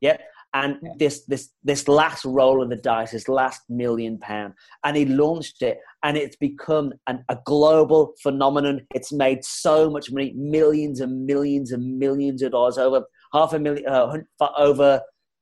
[0.02, 0.22] Yep.
[0.54, 0.90] and yeah.
[1.00, 5.62] this this this last roll of the dice, this last million pound, and he launched
[5.62, 8.86] it, and it's become an, a global phenomenon.
[8.94, 13.60] It's made so much money, millions and millions and millions of dollars, over half a
[13.60, 14.18] million, uh,
[14.58, 15.02] over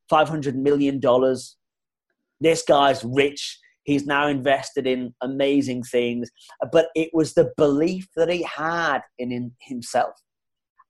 [0.09, 1.57] five hundred million dollars.
[2.39, 3.59] This guy's rich.
[3.83, 6.29] He's now invested in amazing things,
[6.71, 10.13] but it was the belief that he had in, in himself.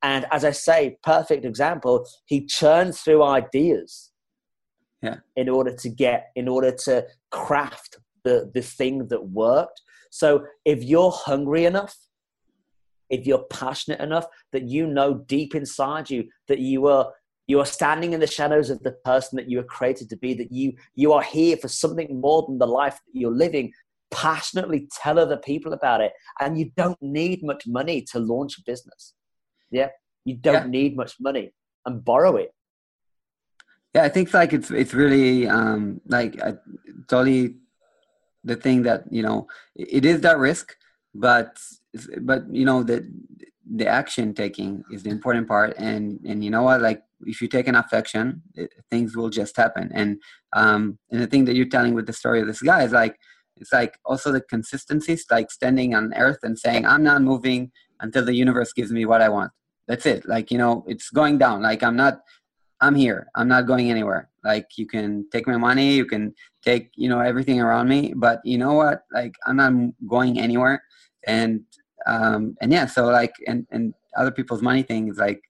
[0.04, 4.12] And as I say, perfect example, he churned through ideas
[5.02, 5.18] yeah.
[5.36, 10.84] in order to get in order to craft the the thing that worked so if
[10.84, 11.96] you're hungry enough
[13.10, 17.12] if you're passionate enough that you know deep inside you that you are
[17.48, 20.34] you are standing in the shadows of the person that you were created to be
[20.36, 23.74] that you you are here for something more than the life that you're living.
[24.12, 26.12] Passionately tell other people about it.
[26.40, 29.14] And you don't need much money to launch a business.
[29.72, 29.90] Yeah?
[30.26, 30.80] You don't yeah.
[30.80, 31.54] need much money
[31.86, 32.54] and borrow it.
[33.94, 36.54] Yeah i think like it's it's really um like I,
[37.10, 37.56] totally
[38.44, 40.78] the thing that you know it is that risk
[41.14, 41.60] but
[42.22, 42.98] but you know the
[43.76, 45.76] the action taking is the important part.
[45.78, 46.82] And and you know what?
[46.82, 50.18] Like if you take enough action it, things will just happen and
[50.54, 53.18] um and the thing that you're telling with the story of this guy is like
[53.58, 58.26] it's like also the consistencies like standing on earth and saying i'm not moving until
[58.26, 59.52] the universe gives me what i want
[59.88, 62.22] that's it like you know it's going down like i'm not
[62.82, 63.28] I'm here.
[63.36, 64.30] I'm not going anywhere.
[64.44, 66.34] Like you can take my money, you can
[66.66, 69.04] take, you know, everything around me, but you know what?
[69.14, 69.74] Like I'm not
[70.08, 70.84] going anywhere.
[71.28, 71.62] And
[72.08, 75.42] um and yeah, so like and and other people's money things like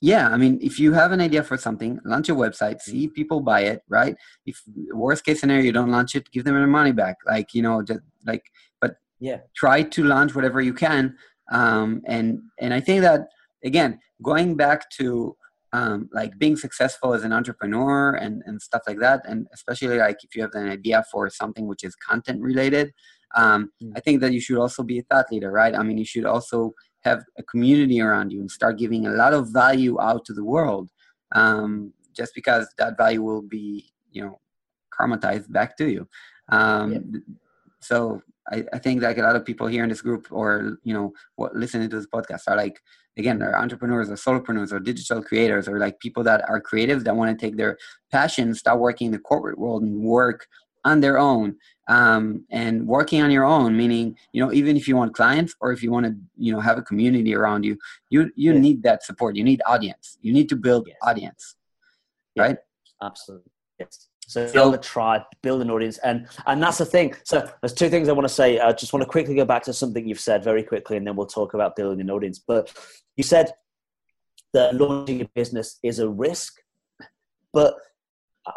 [0.00, 3.12] yeah, I mean, if you have an idea for something, launch a website, see if
[3.12, 4.16] people buy it, right?
[4.46, 4.62] If
[4.94, 7.16] worst case scenario you don't launch it, give them their money back.
[7.26, 8.42] Like, you know, just like
[8.80, 11.16] but yeah, try to launch whatever you can.
[11.52, 13.28] Um and and I think that
[13.62, 15.36] again, going back to
[15.72, 20.16] um, like being successful as an entrepreneur and, and stuff like that and especially like
[20.24, 22.92] if you have an idea for something which is content related
[23.36, 23.92] um, mm.
[23.94, 26.24] i think that you should also be a thought leader right i mean you should
[26.24, 30.32] also have a community around you and start giving a lot of value out to
[30.32, 30.90] the world
[31.32, 34.40] um, just because that value will be you know
[34.98, 36.08] karmatized back to you
[36.50, 37.20] um, yeah.
[37.80, 40.92] so I, I, think like a lot of people here in this group or you
[40.92, 42.80] know what listening to this podcast are like
[43.16, 47.16] again they're entrepreneurs or solopreneurs or digital creators or like people that are creative that
[47.16, 47.78] want to take their
[48.10, 50.46] passion start working in the corporate world and work
[50.84, 51.56] on their own
[51.90, 55.72] um, and working on your own meaning you know even if you want clients or
[55.72, 57.76] if you want to you know have a community around you
[58.10, 58.62] you you yes.
[58.62, 60.96] need that support you need audience you need to build yes.
[61.02, 61.56] audience
[62.38, 62.58] right
[63.02, 67.16] absolutely yes so build a tribe, build an audience, and and that's the thing.
[67.24, 68.60] So there's two things I want to say.
[68.60, 71.16] I just want to quickly go back to something you've said very quickly, and then
[71.16, 72.38] we'll talk about building an audience.
[72.38, 72.72] But
[73.16, 73.50] you said
[74.52, 76.60] that launching a business is a risk,
[77.52, 77.74] but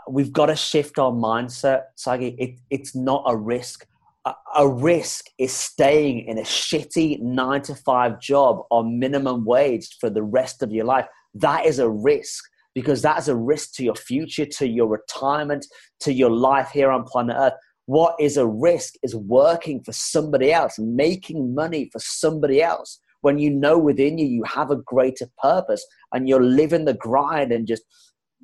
[0.08, 2.36] we've got to shift our mindset, Sagi.
[2.40, 3.86] It, it's not a risk.
[4.26, 9.98] A, a risk is staying in a shitty nine to five job on minimum wage
[10.00, 11.06] for the rest of your life.
[11.34, 12.44] That is a risk
[12.76, 15.66] because that is a risk to your future, to your retirement,
[16.02, 17.54] to your life here on planet Earth.
[17.86, 23.40] What is a risk is working for somebody else, making money for somebody else when
[23.40, 27.68] you know within you you have a greater purpose and you're living the grind and
[27.68, 27.84] just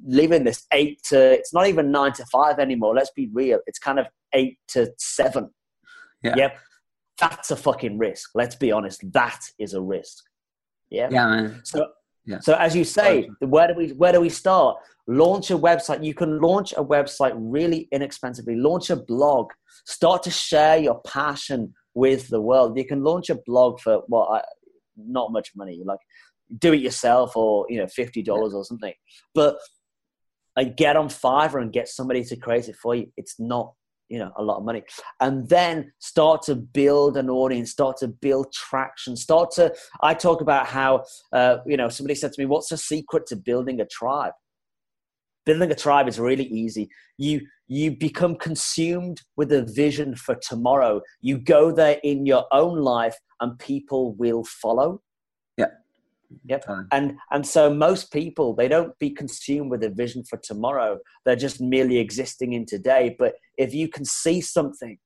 [0.05, 3.79] living this eight to it's not even nine to five anymore let's be real it's
[3.79, 5.49] kind of eight to seven
[6.23, 6.35] yeah.
[6.35, 6.57] yep
[7.19, 10.23] that's a fucking risk let's be honest that is a risk
[10.89, 11.85] yeah yeah man so
[12.29, 12.39] yeah.
[12.41, 14.77] So as you say, where do we where do we start?
[15.07, 16.03] Launch a website.
[16.03, 18.55] You can launch a website really inexpensively.
[18.55, 19.49] Launch a blog.
[19.88, 22.77] Start to share your passion with the world.
[22.77, 24.43] You can launch a blog for what well,
[24.95, 25.81] not much money.
[25.83, 25.99] Like
[26.59, 28.59] do it yourself or you know fifty dollars yeah.
[28.59, 28.93] or something.
[29.33, 29.57] But
[30.60, 33.08] like, get on Fiverr and get somebody to create it for you.
[33.15, 33.74] It's not
[34.10, 34.84] you know a lot of money.
[35.22, 40.41] And then start to build an audience start to build traction start to i talk
[40.41, 43.86] about how uh, you know somebody said to me what's the secret to building a
[43.86, 44.34] tribe?
[45.45, 46.89] Building a tribe is really easy.
[47.17, 51.02] You you become consumed with a vision for tomorrow.
[51.22, 55.02] You go there in your own life and people will follow
[56.45, 56.65] Yep.
[56.65, 56.88] Time.
[56.91, 60.99] And and so most people they don't be consumed with a vision for tomorrow.
[61.25, 63.15] They're just merely existing in today.
[63.17, 64.97] But if you can see something,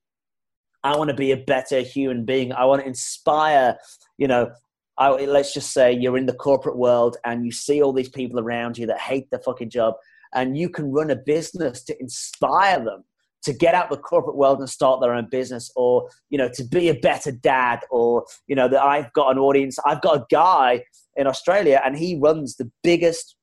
[0.82, 2.52] I want to be a better human being.
[2.52, 3.76] I want to inspire,
[4.18, 4.50] you know,
[4.98, 8.38] I, let's just say you're in the corporate world and you see all these people
[8.38, 9.94] around you that hate their fucking job
[10.34, 13.04] and you can run a business to inspire them
[13.44, 16.64] to get out the corporate world and start their own business or you know to
[16.64, 20.26] be a better dad or you know that i've got an audience i've got a
[20.30, 20.82] guy
[21.16, 23.36] in australia and he runs the biggest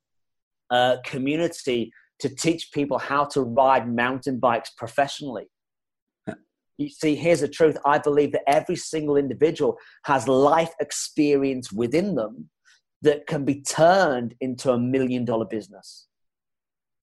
[0.72, 1.91] uh, community
[2.22, 5.47] to teach people how to ride mountain bikes professionally.
[6.78, 7.78] You see, here's the truth.
[7.86, 12.49] I believe that every single individual has life experience within them
[13.04, 16.08] that can be turned into a million dollar business.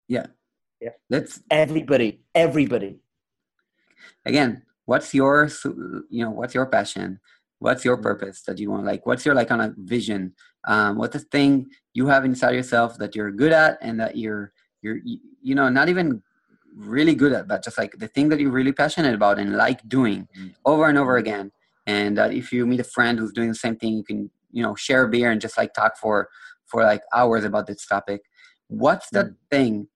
[0.09, 0.27] Yeah.
[0.81, 0.91] Yeah.
[1.11, 3.01] That's Everybody, everybody.
[4.24, 5.49] again, what's your
[6.11, 7.20] you know, what's your passion?
[7.59, 8.85] What's your purpose that you want?
[8.87, 10.35] Like what's your like on a vision?
[10.66, 14.53] Um, what's the thing you have inside yourself that you're good at and that you're
[14.83, 16.22] you're you you know, not even
[16.76, 19.81] really good at, but just like the thing that you're really passionate about and like
[19.89, 20.55] doing Mm.
[20.64, 21.51] over and over again.
[21.87, 24.62] And uh, if you meet a friend who's doing the same thing, you can you
[24.62, 26.29] know share a beer and just like talk for
[26.66, 28.20] for like hours about this topic.
[28.68, 29.89] What's the thing?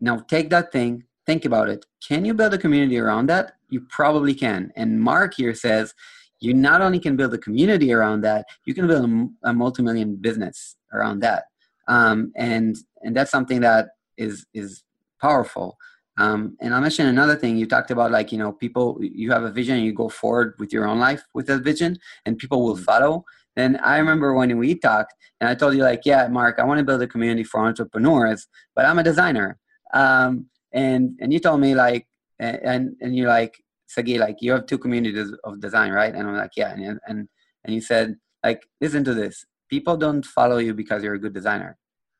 [0.00, 1.84] Now take that thing, think about it.
[2.06, 3.52] Can you build a community around that?
[3.68, 4.72] You probably can.
[4.76, 5.94] And Mark here says
[6.40, 10.76] you not only can build a community around that, you can build a multi-million business
[10.92, 11.44] around that.
[11.88, 14.82] Um, and and that's something that is is
[15.20, 15.76] powerful.
[16.18, 17.56] Um, and I'll mention another thing.
[17.56, 18.98] You talked about like you know people.
[19.00, 21.98] You have a vision, and you go forward with your own life with that vision,
[22.24, 23.24] and people will follow.
[23.56, 26.78] And I remember when we talked, and I told you like, yeah, Mark, I want
[26.78, 29.58] to build a community for entrepreneurs, but I'm a designer.
[29.94, 32.06] Um, and and you told me like,
[32.38, 33.54] and and you're like,
[33.86, 36.14] Sagi, like you have two communities of design, right?
[36.14, 37.28] And I'm like, yeah, and and
[37.64, 39.44] and you said like, listen to this.
[39.68, 41.78] People don't follow you because you're a good designer.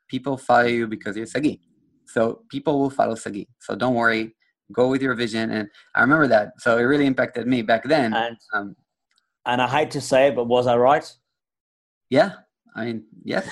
[0.08, 1.60] People follow you because you're Sagi.
[2.06, 3.48] So people will follow Sagi.
[3.60, 4.34] So don't worry.
[4.72, 5.50] Go with your vision.
[5.50, 6.52] And I remember that.
[6.58, 8.12] So it really impacted me back then.
[8.14, 8.76] And Um,
[9.46, 11.06] and I hate to say it, but was I right?
[12.10, 12.32] yeah.
[12.76, 13.48] I mean, yes,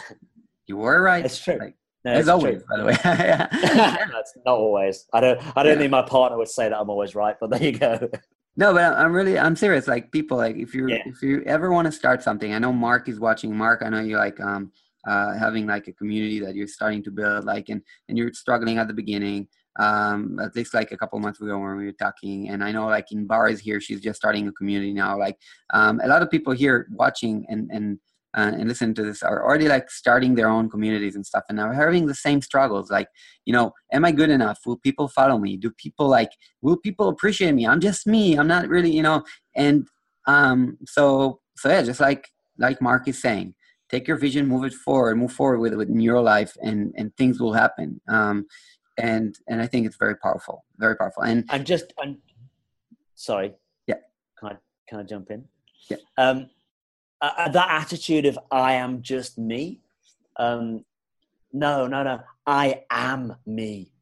[0.67, 1.25] you were right.
[1.25, 1.59] It's true.
[1.59, 1.75] Like,
[2.09, 2.65] No, as it's always, true.
[2.71, 2.97] by the way.
[3.05, 5.07] That's not always.
[5.13, 5.39] I don't.
[5.57, 5.79] I don't Yeah.
[5.79, 8.09] think my partner would say that I'm always right, but there you go.
[8.57, 9.87] No, but I'm I'm really I'm serious.
[9.87, 11.03] Like people, like if you Yeah.
[11.07, 13.55] if you ever want to start something, I know Mark is watching.
[13.57, 14.73] Mark, I know you like um
[15.07, 18.79] uh having like a community that you're starting to build, like and and you're struggling
[18.79, 19.49] at the beginning.
[19.81, 22.87] Um, at least like a couple months ago when we were talking, and I know
[22.87, 25.17] like in bars here, she's just starting a community now.
[25.17, 25.37] Like
[25.73, 28.01] um, a lot of people here watching and and
[28.37, 31.59] uh, and listening to this are already like starting their own communities and stuff, and
[31.61, 32.91] are having the same struggles.
[32.91, 33.09] Like
[33.45, 34.61] you know, am I good enough?
[34.67, 35.57] Will people follow me?
[35.57, 36.31] Do people like
[36.63, 39.23] will people appreciate me i'm just me i'm not really you know
[39.55, 39.87] and
[40.27, 43.55] um so so yeah just like like mark is saying
[43.91, 47.17] take your vision move it forward move forward with it in your life and and
[47.17, 48.45] things will happen um
[48.99, 52.19] and and i think it's very powerful very powerful and i'm just i'm
[53.19, 53.55] sorry.
[53.87, 53.97] Yeah.
[54.39, 54.57] Can I
[54.89, 55.45] can I jump in?
[55.91, 55.99] Yeah.
[56.17, 56.49] Um,
[57.21, 59.81] uh, uh, that attitude of I am just me.
[60.37, 60.85] Um,
[61.53, 62.21] no, no, no.
[62.47, 63.93] I am me.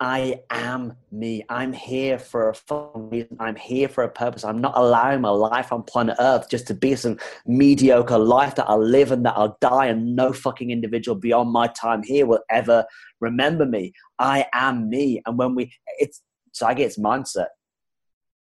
[0.00, 1.44] I am me.
[1.48, 3.36] I'm here for a fucking reason.
[3.38, 4.44] I'm here for a purpose.
[4.44, 8.68] I'm not allowing my life on planet Earth just to be some mediocre life that
[8.68, 12.42] I'll live and that I'll die, and no fucking individual beyond my time here will
[12.50, 12.84] ever
[13.20, 13.92] remember me.
[14.18, 15.22] I am me.
[15.26, 16.22] And when we, it's
[16.52, 17.48] so I get its mindset.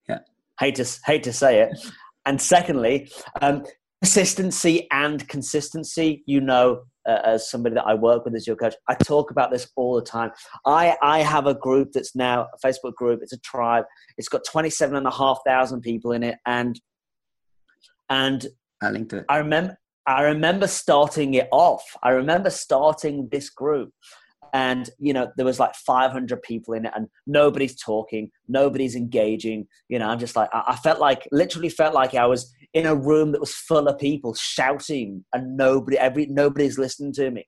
[0.07, 0.19] Yeah.
[0.59, 1.77] Hate to hate to say it.
[2.27, 3.09] And secondly,
[3.41, 3.63] um,
[4.03, 6.23] consistency and consistency.
[6.27, 9.49] You know, uh, as somebody that I work with as your coach, I talk about
[9.49, 10.31] this all the time.
[10.65, 13.21] I I have a group that's now a Facebook group.
[13.23, 13.85] It's a tribe.
[14.17, 16.79] It's got twenty seven and a half thousand people in it, and
[18.09, 18.47] and
[18.81, 21.83] i'll link to it I remember I remember starting it off.
[22.01, 23.91] I remember starting this group
[24.53, 29.67] and you know there was like 500 people in it and nobody's talking nobody's engaging
[29.89, 32.95] you know i'm just like I, felt like literally felt like i was in a
[32.95, 37.47] room that was full of people shouting and nobody every nobody's listening to me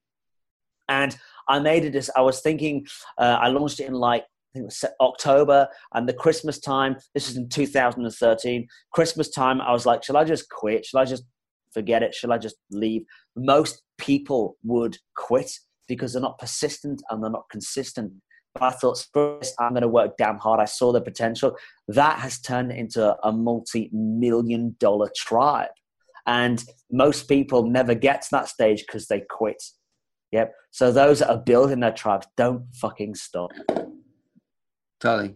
[0.88, 2.86] and i made it as i was thinking
[3.18, 6.96] uh, i launched it in like I think it was October and the Christmas time.
[7.14, 8.68] This is in 2013.
[8.92, 10.88] Christmas time, I was like, shall I just quit?
[10.88, 11.24] Shall I just
[11.72, 12.16] forget it?
[12.16, 13.04] Shall I just leave?
[13.36, 15.52] Most people would quit
[15.90, 18.14] because they're not persistent and they're not consistent.
[18.54, 20.62] But I thought, first, I'm going to work damn hard.
[20.62, 21.56] I saw the potential.
[21.90, 25.72] That has turned into a multi million dollar tribe.
[26.26, 29.62] And most people never get to that stage because they quit.
[30.32, 30.54] Yep.
[30.72, 33.52] So those that are building their tribes, don't fucking stop.
[35.00, 35.36] totally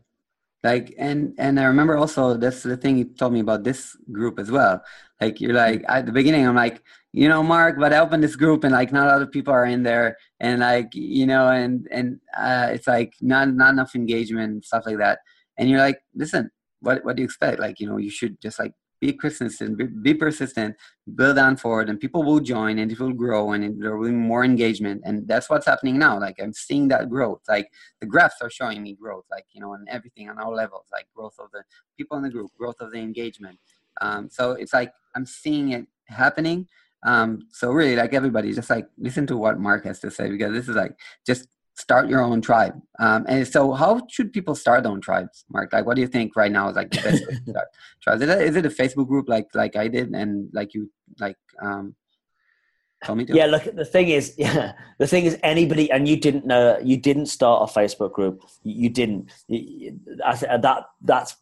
[0.64, 4.40] like and and i remember also that's the thing you told me about this group
[4.40, 4.82] as well
[5.20, 6.82] like you're like at the beginning i'm like
[7.14, 9.54] you know mark but i opened this group and like not a lot of people
[9.54, 10.18] are in there.
[10.40, 14.98] And like you know and and uh, it's like not not enough engagement stuff like
[14.98, 15.20] that.
[15.58, 16.52] And you're like listen
[16.82, 17.60] what what do you expect?
[17.60, 20.76] Like you know you should just like be consistent be, be persistent
[21.16, 24.16] build on forward and people will join and it will grow and there will be
[24.16, 25.02] more engagement.
[25.06, 26.20] And that's what's happening now.
[26.20, 27.42] Like i'm seeing that growth.
[27.48, 27.70] Like
[28.02, 31.06] the graphs are showing me growth like you know and everything on all levels like
[31.16, 31.64] growth of the
[31.96, 33.60] people in the group growth of the engagement.
[34.02, 36.68] Um, so it's like i'm seeing it happening
[37.06, 40.54] um, so really like everybody just like listen to what mark has to say because
[40.54, 40.96] this is like
[41.26, 42.80] just start your own tribe.
[43.00, 45.74] Um, and so, how should people start their own tribes, Mark?
[45.74, 47.68] Like, what do you think right now is like the best way to start
[48.02, 48.22] tribes?
[48.22, 50.92] Is it, a, is it a Facebook group like like I did and like you
[51.20, 51.96] like um,
[53.04, 53.36] told me to?
[53.36, 56.98] Yeah, look, the thing is, yeah, the thing is, anybody, and you didn't know, you
[56.98, 58.44] didn't start a Facebook group.
[58.64, 59.32] You, you didn't.
[60.24, 61.34] I, that that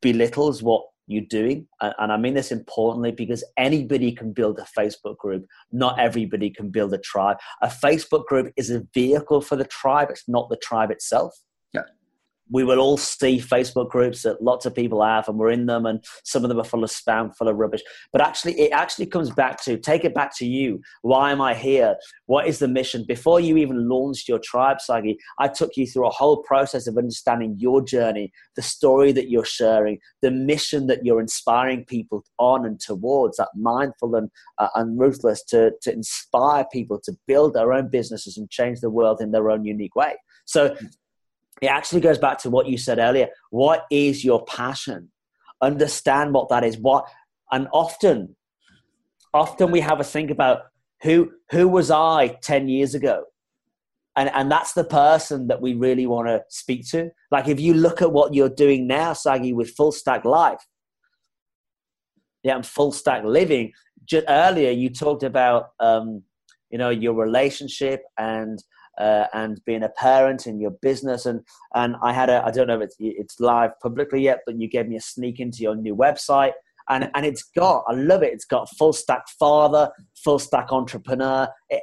[0.00, 1.66] belittles what you're doing.
[1.80, 5.46] And, I mean this importantly because anybody can build a Facebook group.
[5.72, 7.38] Not everybody can build a tribe.
[7.62, 10.08] A Facebook group is a vehicle for the tribe.
[10.10, 11.34] It's not the tribe itself
[12.50, 15.86] we will all see Facebook groups that lots of people have, and we're in them,
[15.86, 17.82] and some of them are full of spam, full of rubbish.
[18.12, 20.80] But actually, it actually comes back to take it back to you.
[21.02, 21.96] Why am I here?
[22.26, 23.04] What is the mission?
[23.06, 26.98] Before you even launched your tribe, Sagi, I took you through a whole process of
[26.98, 32.66] understanding your journey, the story that you're sharing, the mission that you're inspiring people on
[32.66, 33.36] and towards.
[33.38, 38.36] That mindful and uh, and ruthless to to inspire people to build their own businesses
[38.36, 40.14] and change the world in their own unique way.
[40.44, 40.76] So
[41.60, 43.28] it actually goes back to what you said earlier.
[43.50, 45.10] What is your passion?
[45.62, 46.76] Understand what that is.
[46.76, 47.06] What
[47.52, 48.36] and often,
[49.32, 50.62] often we have a think about
[51.02, 53.24] who who was I ten years ago,
[54.16, 57.10] and and that's the person that we really want to speak to.
[57.30, 60.64] Like if you look at what you're doing now, Sagi, with Full Stack Life,
[62.42, 63.72] yeah, and Full Stack Living.
[64.04, 66.22] Just earlier, you talked about um,
[66.70, 68.62] you know your relationship and
[68.98, 71.26] uh, and being a parent in your business.
[71.26, 71.40] And
[71.74, 74.68] and I had a I don't know if it's it's live publicly yet, but you
[74.68, 76.52] gave me a sneak into your new website.
[76.90, 78.34] And, and it's got, I love it.
[78.34, 79.90] It's got full stack father,
[80.22, 81.48] full stack entrepreneur.
[81.70, 81.82] It,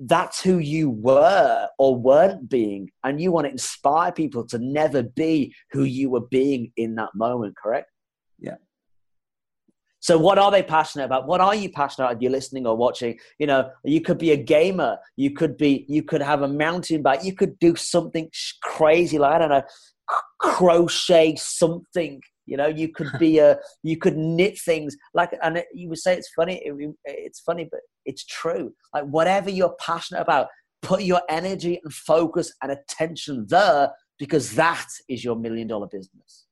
[0.00, 2.90] that's who you were or weren't being.
[3.04, 7.10] And you want to inspire people to never be who you were being in that
[7.14, 7.91] moment, correct?
[10.02, 11.28] So, what are they passionate about?
[11.28, 12.20] What are you passionate about?
[12.22, 13.20] You're listening or watching.
[13.38, 14.98] You know, you could be a gamer.
[15.16, 15.86] You could be.
[15.88, 17.22] You could have a mountain bike.
[17.22, 18.28] You could do something
[18.62, 19.62] crazy like I don't know,
[20.40, 22.20] crochet something.
[22.46, 23.58] You know, you could be a.
[23.84, 26.60] You could knit things like, and you would say it's funny.
[26.64, 26.74] It,
[27.04, 28.72] it's funny, but it's true.
[28.92, 30.48] Like whatever you're passionate about,
[30.82, 36.46] put your energy and focus and attention there because that is your million dollar business.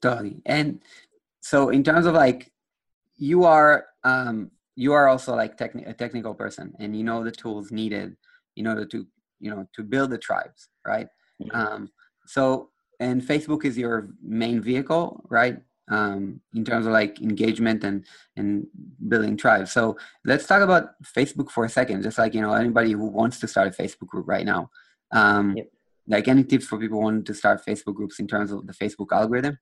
[0.00, 0.80] Totally, and
[1.46, 2.50] so in terms of like
[3.16, 7.30] you are um, you are also like techni- a technical person and you know the
[7.30, 8.16] tools needed
[8.56, 9.06] in order to
[9.38, 11.06] you know to build the tribes right?
[11.40, 11.56] Mm-hmm.
[11.56, 11.90] um,
[12.26, 15.58] so and facebook is your main vehicle right?
[15.88, 18.04] Um, in terms of like engagement and
[18.36, 18.66] and
[19.06, 19.70] building tribes.
[19.70, 23.38] So let's talk about facebook for a second just like you know anybody who wants
[23.40, 24.70] to start a facebook group right now.
[25.12, 25.70] Um, yep.
[26.08, 29.12] like any tips for people wanting to start facebook groups in terms of the facebook
[29.12, 29.56] algorithm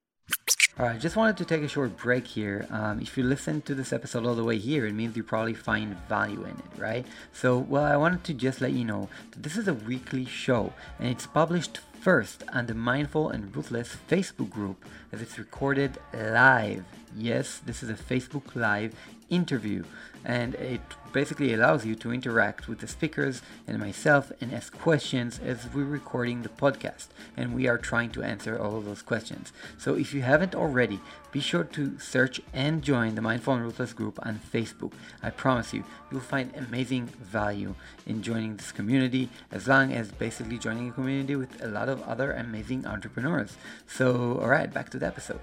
[0.77, 2.67] all right, just wanted to take a short break here.
[2.69, 5.55] Um, if you listen to this episode all the way here, it means you probably
[5.55, 7.07] find value in it, right?
[7.33, 10.73] So, well, I wanted to just let you know that this is a weekly show
[10.99, 16.85] and it's published first on the Mindful and Ruthless Facebook group as it's recorded live.
[17.17, 18.97] Yes, this is a Facebook Live
[19.31, 19.85] interview
[20.25, 20.81] and it
[21.15, 25.85] basically allows you to interact with the speakers and myself and ask questions as we're
[25.85, 27.07] recording the podcast
[27.37, 29.53] and we are trying to answer all of those questions.
[29.79, 30.99] So if you haven't already,
[31.31, 34.93] be sure to search and join the Mindful and Ruthless group on Facebook.
[35.23, 40.59] I promise you, you'll find amazing value in joining this community as long as basically
[40.59, 43.57] joining a community with a lot of other amazing entrepreneurs.
[43.87, 45.41] So, all right, back to the episode.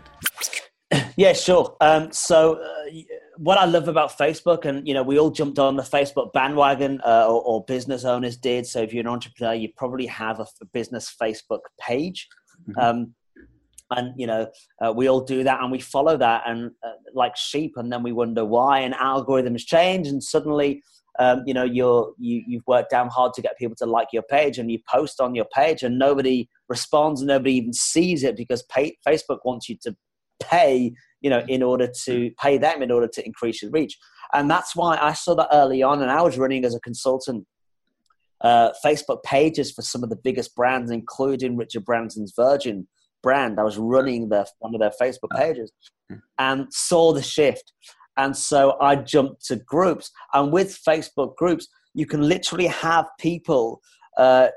[1.18, 1.76] Yeah, sure.
[1.82, 2.86] Um, so, uh,
[3.42, 7.02] what I love about Facebook, and you know, we all jumped on the Facebook bandwagon,
[7.04, 8.68] uh, or, or, business owners did.
[8.68, 12.30] So, if you're an entrepreneur, you probably have a, a business Facebook page,
[12.70, 12.80] mm-hmm.
[12.80, 13.16] um,
[13.90, 14.48] and you know,
[14.80, 18.04] uh, we all do that, and we follow that, and uh, like sheep, and then
[18.04, 18.82] we wonder why.
[18.82, 20.84] And algorithms change, and suddenly,
[21.18, 24.24] um, you know, you're you you've worked down hard to get people to like your
[24.24, 28.38] page, and you post on your page, and nobody responds, and nobody even sees it
[28.38, 29.96] because pay, Facebook wants you to
[30.40, 33.98] pay you know in order to pay them in order to increase your reach.
[34.34, 37.46] And that's why i saw that early on and i was running as a consultant
[38.42, 42.88] uh, facebook pages for some of the biggest brands including richard branson's virgin
[43.22, 43.60] brand.
[43.60, 45.72] I was running their one of their facebook pages
[46.40, 47.74] and saw the shift.
[48.18, 50.12] And so i jumped to groups.
[50.34, 53.82] And with facebook groups you can literally have people
[54.18, 54.50] uh,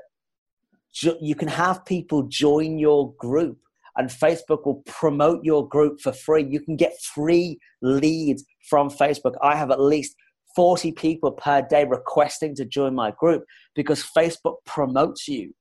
[1.21, 3.57] you can have people join your group
[3.97, 6.45] and Facebook will promote your group for free.
[6.49, 9.33] You can get free leads from Facebook.
[9.41, 10.15] I have at least
[10.55, 13.43] 40 people per day requesting to join my group
[13.75, 15.53] because Facebook promotes you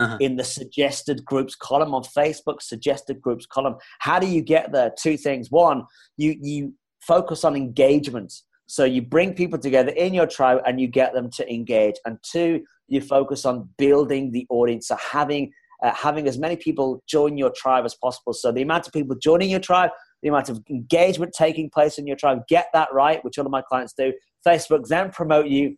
[0.00, 0.18] uh-huh.
[0.20, 3.76] in the suggested groups column on Facebook, suggested groups column.
[4.00, 4.92] How do you get there?
[4.98, 5.50] Two things.
[5.50, 5.84] One,
[6.16, 8.32] you, you focus on engagement.
[8.66, 11.96] So you bring people together in your tribe and you get them to engage.
[12.06, 15.52] And two, you focus on building the audience, so having
[15.84, 18.32] uh, having as many people join your tribe as possible.
[18.32, 19.90] So the amount of people joining your tribe,
[20.22, 23.52] the amount of engagement taking place in your tribe, get that right, which all of
[23.52, 24.12] my clients do.
[24.46, 25.76] Facebook then promote you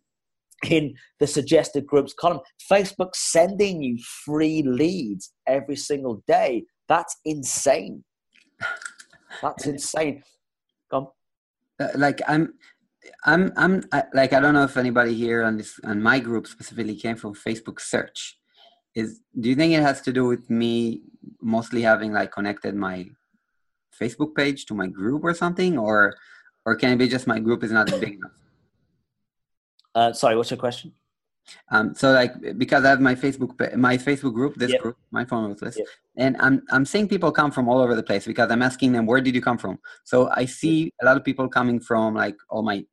[0.69, 2.39] in the suggested groups column.
[2.71, 6.63] Facebook sending you free leads every single day.
[6.87, 8.03] That's insane.
[9.41, 10.23] That's insane.
[10.89, 11.07] Come.
[11.79, 12.53] Uh, like I'm,
[13.25, 16.47] I'm, I'm I, like I don't know if anybody here on this on my group
[16.47, 18.37] specifically came from Facebook search.
[18.97, 21.01] Is do you think it has to do with me
[21.39, 23.05] mostly having like connected my
[23.99, 26.15] Facebook page to my group or something, or
[26.65, 28.37] or can it be just my group is not big enough?
[29.93, 30.93] Uh, sorry, what's your question?
[31.71, 34.81] Um, so like because I have my Facebook my Facebook group, this yep.
[34.81, 35.87] group, my phone list, yep.
[36.15, 39.05] and I'm I'm seeing people come from all over the place because I'm asking them
[39.05, 39.79] where did you come from.
[40.03, 42.83] So I see a lot of people coming from like all my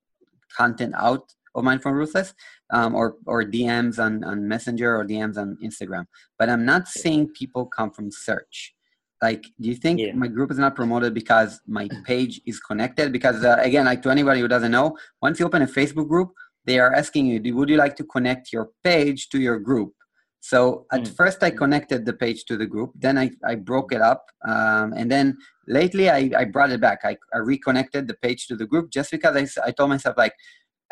[0.57, 2.35] content out of Mindful Ruthless,
[2.73, 6.07] um, or or DMs on on Messenger or DMs on Instagram,
[6.39, 8.75] but I'm not seeing people come from search.
[9.23, 10.13] Like, do you think yeah.
[10.13, 13.13] my group is not promoted because my page is connected?
[13.13, 16.33] Because uh, again, like to anybody who doesn't know, once you open a Facebook group,
[16.67, 19.93] they are asking you, would you like to connect your page to your group?
[20.41, 21.17] So at mm.
[21.17, 24.27] first I connected the page to the group, then I, I broke it up.
[24.47, 26.99] Um, and then lately I, I brought it back.
[27.03, 30.35] I, I reconnected the page to the group just because I, I told myself like,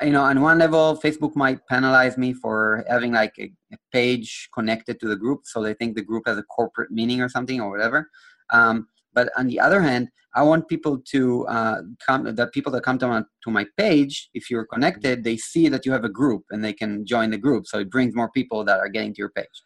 [0.05, 4.49] you know, on one level, Facebook might penalize me for having like a, a page
[4.55, 5.41] connected to the group.
[5.45, 8.11] So they think the group has a corporate meaning or something or whatever.
[8.51, 12.35] Um, but on the other hand, I want people to uh, come.
[12.35, 15.85] The people that come to my, to my page, if you're connected, they see that
[15.85, 17.67] you have a group and they can join the group.
[17.67, 19.63] So it brings more people that are getting to your page.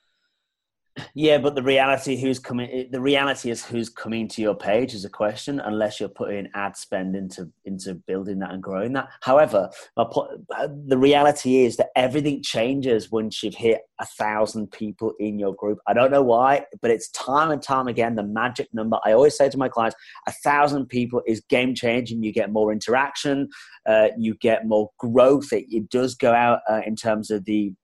[1.15, 5.05] Yeah, but the reality who's coming the reality is who's coming to your page is
[5.05, 9.09] a question unless you're putting ad spend into into building that and growing that.
[9.21, 15.55] However, the reality is that everything changes once you've hit a thousand people in your
[15.55, 15.79] group.
[15.87, 18.99] I don't know why, but it's time and time again the magic number.
[19.05, 22.23] I always say to my clients, a thousand people is game changing.
[22.23, 23.49] You get more interaction,
[23.87, 25.53] uh, you get more growth.
[25.53, 27.75] It, it does go out uh, in terms of the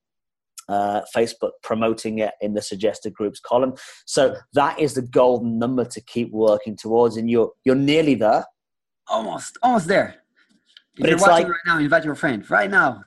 [0.73, 3.75] uh, Facebook promoting it in the suggested groups column.
[4.07, 4.23] So
[4.55, 8.45] that is the golden number to keep working towards, and you're you're nearly there.
[9.09, 10.11] Almost, almost there.
[10.97, 13.03] If but you're watching like, right now, invite your friend right now.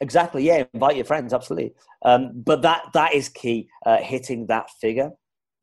[0.00, 1.72] Exactly, yeah, invite your friends, absolutely.
[2.04, 5.10] Um, but that that is key, uh, hitting that figure.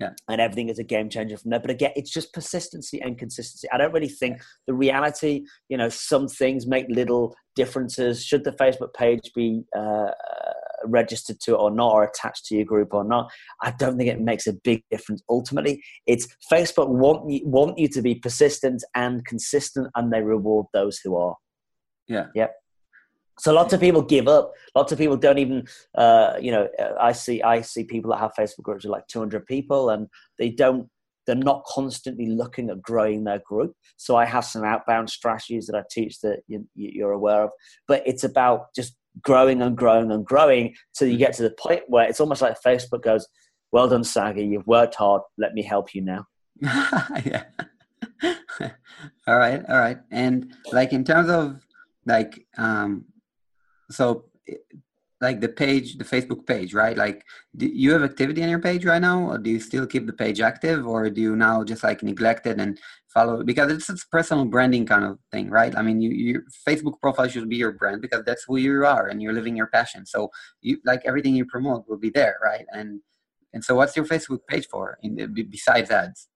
[0.01, 0.13] Yeah.
[0.27, 1.59] And everything is a game changer from there.
[1.59, 3.67] But again, it's just persistency and consistency.
[3.71, 8.25] I don't really think the reality, you know, some things make little differences.
[8.25, 10.09] Should the Facebook page be uh,
[10.85, 13.31] registered to it or not, or attached to your group or not.
[13.61, 15.21] I don't think it makes a big difference.
[15.29, 20.67] Ultimately, it's Facebook want you, want you to be persistent and consistent, and they reward
[20.73, 21.35] those who are.
[22.07, 22.27] Yeah.
[22.35, 22.55] Yep.
[23.39, 24.53] So lots of people give up.
[24.75, 25.67] Lots of people don't even,
[25.97, 26.67] uh, you know,
[26.99, 30.07] I see I see people that have Facebook groups of like 200 people, and
[30.37, 30.87] they don't.
[31.25, 33.73] They're not constantly looking at growing their group.
[33.97, 37.51] So I have some outbound strategies that I teach that you, you're aware of.
[37.87, 41.83] But it's about just growing and growing and growing till you get to the point
[41.87, 43.27] where it's almost like Facebook goes,
[43.71, 44.45] "Well done, Sagi.
[44.45, 45.21] You've worked hard.
[45.37, 46.25] Let me help you now."
[46.61, 47.43] yeah.
[49.27, 49.97] all right, all right.
[50.11, 51.61] And like in terms of
[52.05, 53.05] like, um,
[53.89, 54.25] so
[55.21, 56.97] like the page, the Facebook page, right?
[56.97, 57.23] Like,
[57.55, 60.13] do you have activity on your page right now, or do you still keep the
[60.13, 62.79] page active, or do you now just like neglect it and
[63.13, 63.43] follow?
[63.43, 65.75] Because it's, it's personal branding kind of thing, right?
[65.77, 69.07] I mean, you, your Facebook profile should be your brand because that's who you are,
[69.07, 70.05] and you're living your passion.
[70.05, 70.29] So,
[70.61, 72.65] you like everything you promote will be there, right?
[72.71, 73.01] And
[73.53, 76.27] and so, what's your Facebook page for, in the, besides ads?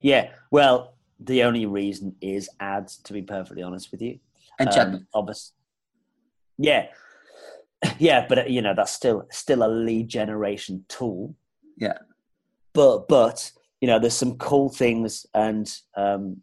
[0.00, 2.98] Yeah, well, the only reason is ads.
[2.98, 4.18] To be perfectly honest with you,
[4.58, 5.54] and um, obviously,
[6.58, 6.86] yeah
[7.98, 11.34] yeah, but you know that's still still a lead generation tool.
[11.76, 11.98] Yeah,
[12.72, 16.42] but but you know there's some cool things and um,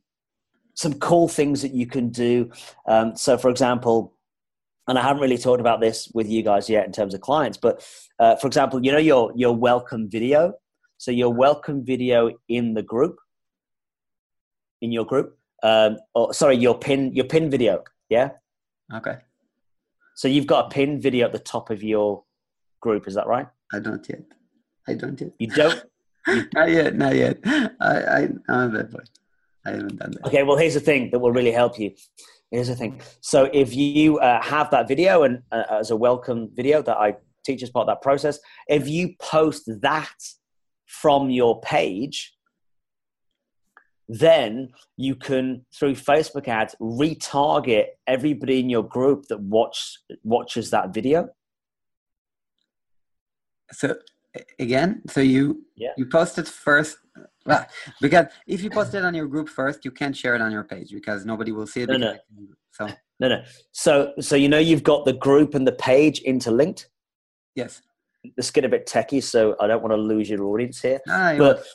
[0.76, 2.52] some cool things that you can do.
[2.88, 4.16] Um, so, for example,
[4.88, 7.58] and I haven't really talked about this with you guys yet in terms of clients,
[7.58, 7.86] but
[8.20, 10.54] uh, for example, you know your your welcome video.
[10.98, 13.18] So your welcome video in the group,
[14.82, 17.84] in your group, um, or sorry, your pin your pin video.
[18.10, 18.30] Yeah.
[18.94, 19.18] Okay.
[20.16, 22.24] So you've got a pin video at the top of your
[22.82, 23.48] group, is that right?
[23.74, 24.24] I don't yet.
[24.88, 25.32] I don't yet.
[25.40, 25.84] You don't?
[26.54, 27.40] not yet, not yet.
[27.46, 29.00] I, I, I'm a bad boy.
[29.66, 30.26] I haven't done that.
[30.28, 31.92] Okay, well, here's the thing that will really help you.
[32.52, 33.02] Here's the thing.
[33.22, 37.16] So if you uh, have that video and uh, as a welcome video that I
[37.46, 40.16] teach as part of that process, if you post that
[40.86, 42.34] from your page,
[44.10, 50.94] then you can through facebook ads retarget everybody in your group that watch watches that
[50.94, 51.30] video
[53.72, 53.96] So
[54.60, 55.94] again, so you Yeah.
[55.98, 56.98] you posted first.
[57.46, 57.66] Well,
[58.02, 60.64] because if you post it on your group first, you can't share it on your
[60.64, 61.90] page because nobody will see it.
[61.90, 62.14] No, no.
[62.14, 62.58] because it's in the group.
[62.72, 62.88] So
[63.20, 63.44] No, no.
[63.74, 66.90] So, so you know, you've got the group and the page interlinked.
[67.56, 67.82] yes,
[68.38, 71.02] Let's get a bit techie, so I don't want to lose your audience here.
[71.06, 71.66] you- But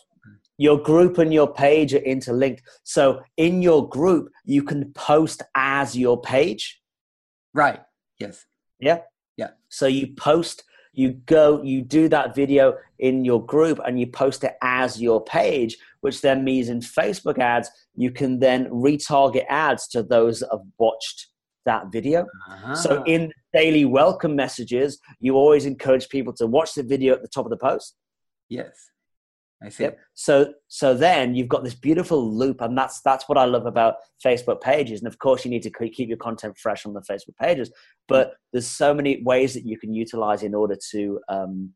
[0.57, 2.63] your group and your page are interlinked.
[2.85, 6.81] So, in your group, you can post as your page.
[7.55, 7.81] right.
[8.19, 8.47] Yes.
[8.81, 9.03] Yeah?
[9.37, 9.51] Yeah.
[9.69, 10.65] So you post,
[10.99, 15.23] you go, you do that video in your group and you post it as your
[15.25, 20.49] page, which then means in Facebook ads, you can then retarget ads to those that
[20.51, 21.29] have watched
[21.65, 22.27] that video.
[22.75, 27.23] So Ah, in daily welcome messages, you always encourage people to watch the video at
[27.23, 27.95] the top of the post.
[28.49, 28.75] yes,
[29.63, 29.85] I see.
[29.85, 29.99] Yep.
[30.15, 33.95] So so then you've got this beautiful loop, and that's that's what I love about
[34.25, 35.01] Facebook pages.
[35.01, 37.73] And of course, you need to keep your content fresh on the Facebook pages.
[38.07, 41.73] But there's so many ways that you can utilize in order to um,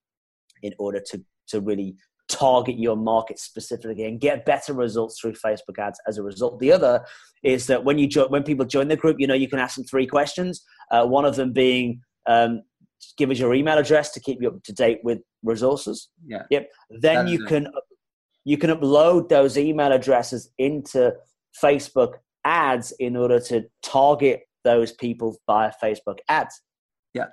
[0.63, 1.97] in order to to really
[2.29, 6.61] target your market specifically and get better results through Facebook ads as a result.
[6.61, 7.05] The other
[7.43, 9.85] is that when you when people join the group, you know you can ask them
[9.85, 10.63] three questions.
[10.91, 12.63] Uh, one of them being um,
[13.17, 16.09] give us your email address to keep you up to date with resources.
[16.27, 16.43] Yeah.
[16.51, 16.71] Yep.
[16.91, 17.49] Then That you it.
[17.49, 17.69] can
[18.45, 21.15] you can upload those email addresses into
[21.63, 22.15] Facebook
[22.45, 26.61] ads in order to target those people via Facebook ads.
[27.15, 27.27] Yeah.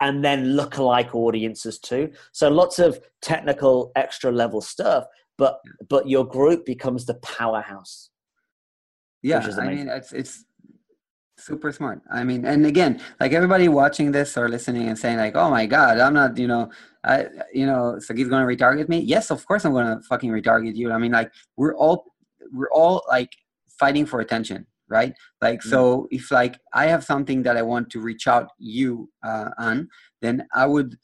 [0.00, 2.12] And then lookalike audiences too.
[2.32, 5.04] So lots of technical extra level stuff,
[5.38, 5.58] but
[5.88, 8.10] but your group becomes the powerhouse.
[9.22, 10.44] yeah i mean it's it's
[11.36, 12.00] super smart.
[12.10, 15.66] I mean and again like everybody watching this or listening and saying like oh my
[15.66, 16.70] god i'm not you know
[17.04, 18.98] i you know so he's going to retarget me.
[19.00, 20.92] Yes of course i'm going to fucking retarget you.
[20.92, 22.04] I mean like we're all
[22.52, 23.32] we're all like
[23.68, 25.14] fighting for attention right?
[25.40, 29.48] Like so if like i have something that i want to reach out you uh,
[29.58, 29.88] on
[30.20, 30.98] then i would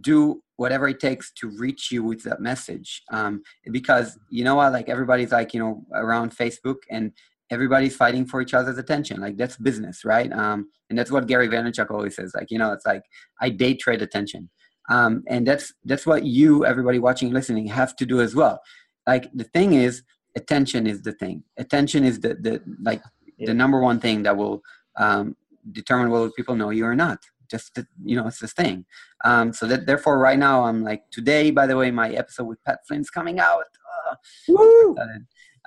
[0.00, 3.02] do whatever it takes to reach you with that message.
[3.12, 4.72] Um, because you know what?
[4.72, 7.12] Like everybody's like you know around facebook and
[7.50, 9.20] everybody's fighting for each other's attention.
[9.20, 10.32] Like that's business right?
[10.32, 13.02] Um, and that's what gary vaynerchuk always says like you know it's like
[13.40, 14.48] i day trade attention.
[14.88, 18.60] Um, and that's that's what you everybody watching listening have to do as well.
[19.06, 20.02] Like the thing is
[20.36, 21.42] attention is the thing.
[21.56, 23.02] Attention is the the like
[23.38, 23.46] Yeah.
[23.48, 24.62] the number one thing that will
[24.96, 25.36] um,
[25.72, 27.18] determine whether people know you or not.
[27.50, 28.84] Just the, you know it's this thing.
[29.24, 32.62] Um, so that therefore right now i'm like today by the way my episode with
[32.64, 33.70] pat flynn's coming out.
[34.08, 34.14] Uh,
[34.48, 34.94] Woo!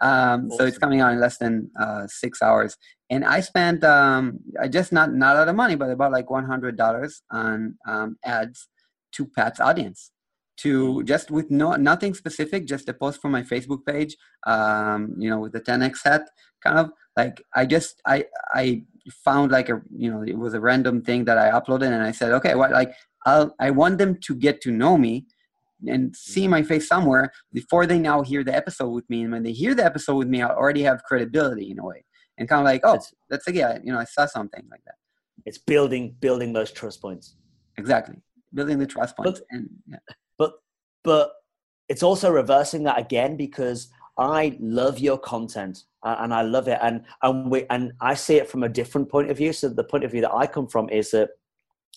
[0.01, 2.77] Um, So it's coming out in less than uh, six hours,
[3.09, 6.29] and I spent um, I just not not a lot of money, but about like
[6.29, 8.67] one hundred dollars on um, ads
[9.13, 10.11] to Pat's audience,
[10.57, 14.15] to just with no nothing specific, just a post from my Facebook page,
[14.47, 16.23] um, you know, with the 10x hat,
[16.63, 18.83] kind of like I just I I
[19.25, 22.11] found like a you know it was a random thing that I uploaded, and I
[22.11, 22.93] said, okay, what like
[23.25, 25.25] I'll I want them to get to know me
[25.87, 29.23] and see my face somewhere before they now hear the episode with me.
[29.23, 32.05] And when they hear the episode with me, I already have credibility in a way.
[32.37, 34.81] And kind of like, oh, That's- that's a yeah, you know, I saw something like
[34.85, 34.95] that.
[35.45, 37.35] It's building building those trust points.
[37.77, 38.17] Exactly.
[38.53, 39.41] Building the trust points.
[39.51, 39.97] And yeah.
[40.37, 40.53] but
[41.03, 41.31] but
[41.87, 46.77] it's also reversing that again because I love your content uh, and I love it
[46.81, 49.53] and and we and I see it from a different point of view.
[49.53, 51.29] So the point of view that I come from is that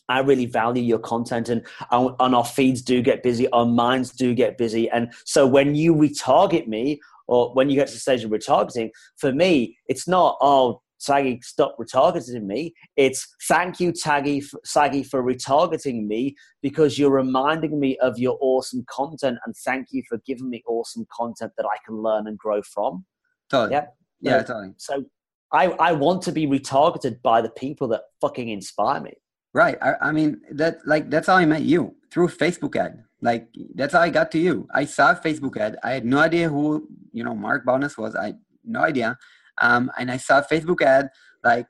[0.08, 4.34] I really value your content and and our feeds do get busy, our minds do
[4.34, 8.24] get busy, and so when you retarget me or when you get to the stage
[8.24, 10.80] of retargeting, for me it's not oh.
[10.98, 12.72] Sagi, stop retargeting me.
[12.96, 18.84] It's thank you, Taggy, Sagi, for retargeting me because you're reminding me of your awesome
[18.88, 22.62] content and thank you for giving me awesome content that I can learn and grow
[22.62, 23.04] from.
[23.50, 23.72] Totally.
[23.72, 23.86] Yeah.
[24.20, 24.74] Yeah, totally.
[24.76, 25.04] So
[25.52, 29.14] I, I want to be retargeted by the people that fucking inspire me.
[29.54, 29.76] Right.
[29.82, 33.04] I, I mean that like that's how I met you through Facebook ad.
[33.20, 34.66] Like that's how I got to you.
[34.74, 35.76] I saw Facebook ad.
[35.84, 38.16] I had no idea who you know Mark Bonus was.
[38.16, 38.34] I
[38.64, 39.18] no idea.
[39.60, 41.10] Um, and I saw Facebook ad
[41.44, 41.68] like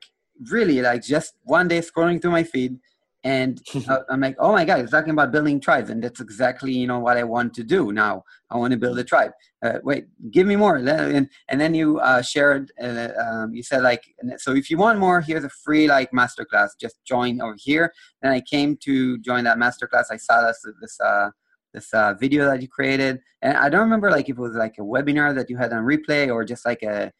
[0.50, 2.78] really like just one day scrolling through my feed,
[3.24, 3.60] and
[4.10, 6.98] I'm like, oh my god, it's talking about building tribes, and that's exactly you know
[6.98, 8.24] what I want to do now.
[8.50, 9.32] I want to build a tribe.
[9.64, 10.76] Uh, wait, give me more.
[10.76, 12.72] And, and then you uh, shared.
[12.82, 14.02] Uh, um, you said like,
[14.38, 16.70] so if you want more, here's a free like masterclass.
[16.80, 17.92] Just join over here.
[18.22, 20.06] Then I came to join that masterclass.
[20.10, 21.30] I saw this this uh,
[21.72, 24.74] this uh, video that you created, and I don't remember like if it was like
[24.78, 27.12] a webinar that you had on replay or just like a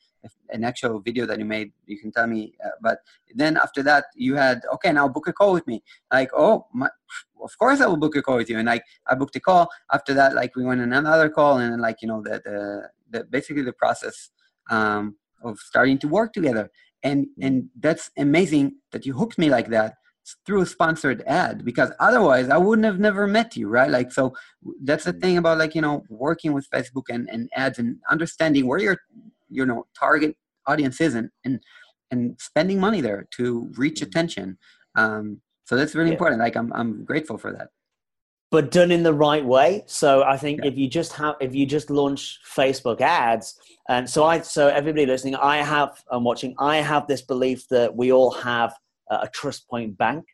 [0.50, 1.72] an actual video that you made.
[1.86, 2.54] You can tell me.
[2.64, 2.98] Uh, but
[3.34, 5.82] then after that, you had okay, now book a call with me.
[6.12, 6.88] Like, oh, my,
[7.42, 8.58] of course I will book a call with you.
[8.58, 9.68] And like I booked a call.
[9.92, 13.24] After that, like we went on another call, and like you know the the, the
[13.24, 14.30] basically the process
[14.70, 16.70] um, of starting to work together.
[17.02, 19.94] And and that's amazing that you hooked me like that
[20.46, 23.90] through a sponsored ad because otherwise I wouldn't have never met you, right?
[23.90, 24.34] Like, so
[24.82, 28.66] that's the thing about like, you know, working with Facebook and, and ads and understanding
[28.66, 28.98] where your,
[29.53, 30.36] you know, target
[30.66, 31.61] audience is and, and,
[32.11, 34.09] and spending money there to reach mm-hmm.
[34.09, 34.59] attention.
[34.96, 36.14] Um, so that's really yeah.
[36.14, 36.40] important.
[36.40, 37.68] Like, I'm, I'm grateful for that.
[38.50, 39.84] But done in the right way.
[39.86, 40.70] So I think yeah.
[40.70, 45.07] if you just have, if you just launch Facebook ads, and so I, so everybody
[45.07, 48.74] listening, I have, I'm watching, I have this belief that we all have
[49.11, 50.24] a trust point bank.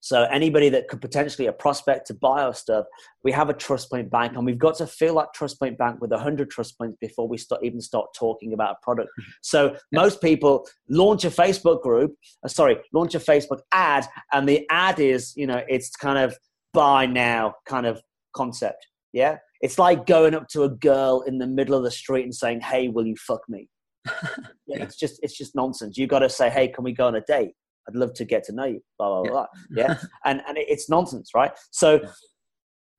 [0.00, 2.86] So anybody that could potentially a prospect to buy our stuff,
[3.22, 6.00] we have a trust point bank, and we've got to fill that trust point bank
[6.00, 9.10] with hundred trust points before we start even start talking about a product.
[9.42, 14.66] So most people launch a Facebook group, uh, sorry, launch a Facebook ad, and the
[14.70, 16.36] ad is you know it's kind of
[16.72, 18.00] buy now kind of
[18.34, 18.86] concept.
[19.12, 22.34] Yeah, it's like going up to a girl in the middle of the street and
[22.34, 23.68] saying, "Hey, will you fuck me?"
[24.66, 25.98] yeah, it's just it's just nonsense.
[25.98, 27.52] You got to say, "Hey, can we go on a date?"
[27.88, 29.30] I'd love to get to know you, blah, blah, yeah.
[29.30, 29.46] blah.
[29.70, 29.98] Yeah.
[30.24, 31.52] and, and it's nonsense, right?
[31.70, 32.00] So,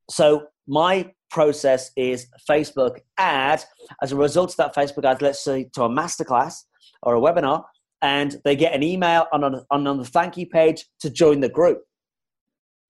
[0.10, 3.64] so my process is Facebook ad.
[4.02, 6.56] As a result of that Facebook ad, let's say to a masterclass
[7.04, 7.64] or a webinar,
[8.02, 11.50] and they get an email on, on, on the thank you page to join the
[11.50, 11.84] group.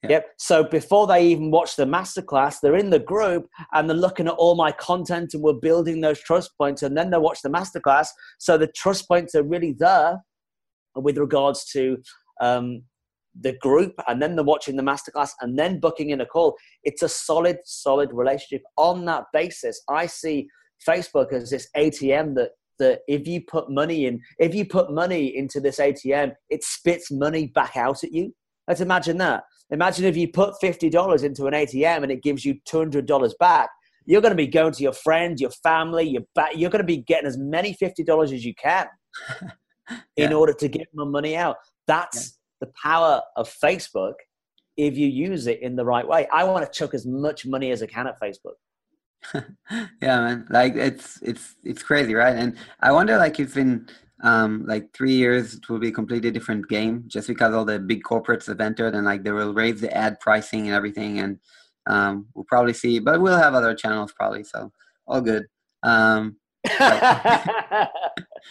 [0.03, 0.09] Yeah.
[0.09, 0.25] Yep.
[0.37, 4.33] So before they even watch the masterclass, they're in the group and they're looking at
[4.33, 8.07] all my content and we're building those trust points and then they watch the masterclass.
[8.39, 10.17] So the trust points are really there
[10.95, 11.97] with regards to
[12.41, 12.83] um,
[13.39, 16.57] the group and then the watching the masterclass and then booking in a call.
[16.83, 18.63] It's a solid, solid relationship.
[18.77, 20.47] On that basis, I see
[20.87, 25.37] Facebook as this ATM that that if you put money in, if you put money
[25.37, 28.33] into this ATM, it spits money back out at you.
[28.67, 29.43] Let's imagine that.
[29.69, 33.05] Imagine if you put fifty dollars into an ATM and it gives you two hundred
[33.05, 33.69] dollars back.
[34.05, 36.55] You're going to be going to your friends, your family, your back.
[36.55, 38.87] You're going to be getting as many fifty dollars as you can.
[40.17, 41.57] in order to get my money out.
[41.87, 42.67] That's yeah.
[42.67, 44.13] the power of Facebook
[44.77, 46.27] if you use it in the right way.
[46.31, 48.55] I want to chuck as much money as I can at Facebook.
[50.01, 50.47] yeah, man.
[50.49, 52.35] Like it's it's it's crazy, right?
[52.35, 53.87] And I wonder, like, if in
[54.23, 57.79] um, like three years it will be a completely different game, just because all the
[57.79, 61.39] big corporates have entered and like they will raise the ad pricing and everything, and
[61.87, 62.99] um, we'll probably see.
[62.99, 64.71] But we'll have other channels probably, so
[65.05, 65.45] all good.
[65.83, 66.37] Um,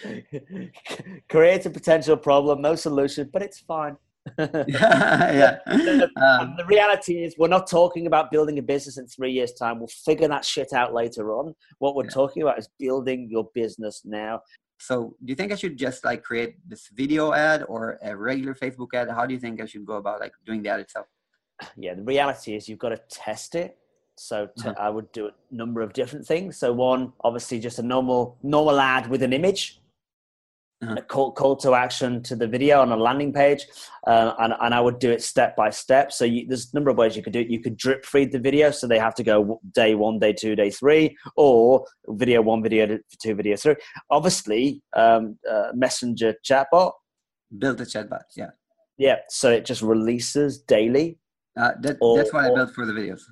[1.28, 3.96] Creates a potential problem, no solution, but it's fine.
[4.38, 5.58] yeah.
[5.66, 9.52] The, um, the, reality is, we're not talking about building a business in three years'
[9.52, 9.78] time.
[9.78, 11.54] We'll figure that shit out later on.
[11.78, 12.10] What we're yeah.
[12.10, 14.40] talking about is building your business now.
[14.78, 18.54] So, do you think I should just like create this video ad or a regular
[18.54, 19.10] Facebook ad?
[19.10, 21.06] How do you think I should go about like doing the ad itself?
[21.76, 23.76] Yeah, the reality is you've got to test it
[24.20, 24.74] so to, uh-huh.
[24.78, 26.58] I would do a number of different things.
[26.58, 29.80] So one, obviously, just a normal normal ad with an image,
[30.82, 30.96] uh-huh.
[30.98, 33.66] a call, call to action to the video on a landing page,
[34.06, 36.12] uh, and, and I would do it step by step.
[36.12, 37.48] So you, there's a number of ways you could do it.
[37.48, 40.54] You could drip feed the video, so they have to go day one, day two,
[40.54, 43.76] day three, or video one, video two, video three.
[44.10, 46.92] Obviously, um, uh, messenger chatbot.
[47.56, 48.50] Build a chatbot, yeah.
[48.98, 51.18] Yeah, so it just releases daily.
[51.58, 53.22] Uh, that, or, that's what I built for the videos.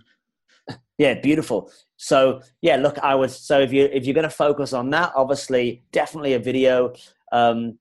[0.98, 1.70] Yeah, beautiful.
[1.96, 5.12] So yeah, look, I was so if you if you're going to focus on that,
[5.14, 6.92] obviously, definitely a video,
[7.30, 7.78] um,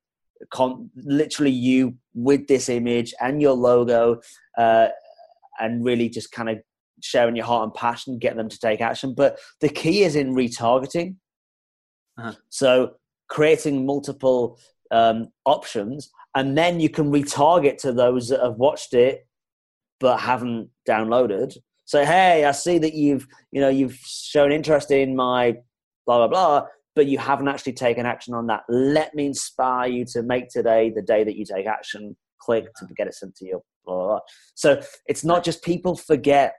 [0.51, 4.21] con- literally you with this image and your logo,
[4.57, 4.89] uh,
[5.59, 6.59] and really just kind of
[7.01, 9.15] sharing your heart and passion, getting them to take action.
[9.15, 11.15] But the key is in retargeting.
[12.19, 12.33] Uh-huh.
[12.49, 12.93] So
[13.29, 14.59] creating multiple
[14.91, 19.27] um, options, and then you can retarget to those that have watched it
[19.99, 21.57] but haven't downloaded
[21.87, 25.53] say, hey, I see that you've, you know, you've shown interest in my
[26.05, 28.63] blah, blah, blah, but you haven't actually taken action on that.
[28.69, 32.15] Let me inspire you to make today the day that you take action.
[32.39, 33.61] Click to get it sent to you.
[33.85, 34.19] Blah, blah, blah.
[34.53, 36.53] So it's not just people forget,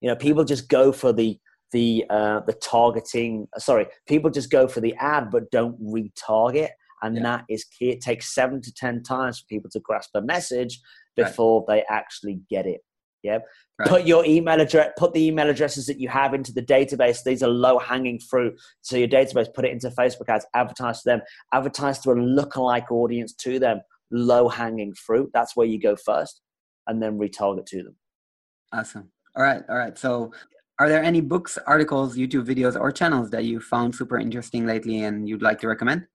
[0.00, 1.38] you know, people just go for the,
[1.72, 6.70] the, uh, the targeting, sorry, people just go for the ad, but don't retarget.
[7.02, 7.22] And yeah.
[7.22, 7.90] that is key.
[7.90, 10.80] It takes seven to 10 times for people to grasp a message
[11.16, 11.76] before right.
[11.76, 12.80] they actually get it.
[13.22, 13.38] Yeah.
[13.78, 13.88] Right.
[13.88, 17.22] Put your email address, put the email addresses that you have into the database.
[17.22, 18.58] These are low hanging fruit.
[18.80, 21.20] So your database, put it into Facebook ads, advertise to them,
[21.52, 23.80] advertise to a lookalike audience to them.
[24.10, 25.30] Low hanging fruit.
[25.32, 26.40] That's where you go first,
[26.86, 27.96] and then retarget to them.
[28.72, 29.10] Awesome.
[29.36, 29.62] All right.
[29.68, 29.96] All right.
[29.96, 30.32] So,
[30.80, 35.04] are there any books, articles, YouTube videos, or channels that you found super interesting lately
[35.04, 36.06] and you'd like to recommend?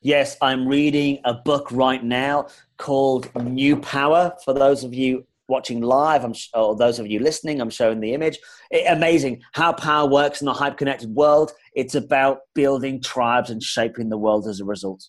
[0.00, 4.34] Yes, I'm reading a book right now called New Power.
[4.44, 8.14] For those of you watching live, I'm, or those of you listening, I'm showing the
[8.14, 8.38] image.
[8.70, 11.52] It, amazing how power works in the hyper connected world.
[11.74, 15.08] It's about building tribes and shaping the world as a result.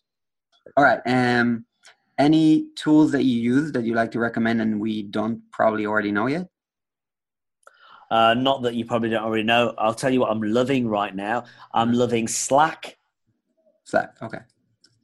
[0.77, 1.01] All right.
[1.05, 1.65] Um,
[2.17, 6.11] any tools that you use that you like to recommend and we don't probably already
[6.11, 6.47] know yet?
[8.11, 9.73] Uh, not that you probably don't already know.
[9.77, 11.45] I'll tell you what I'm loving right now.
[11.73, 12.97] I'm loving Slack.
[13.83, 14.39] Slack, okay.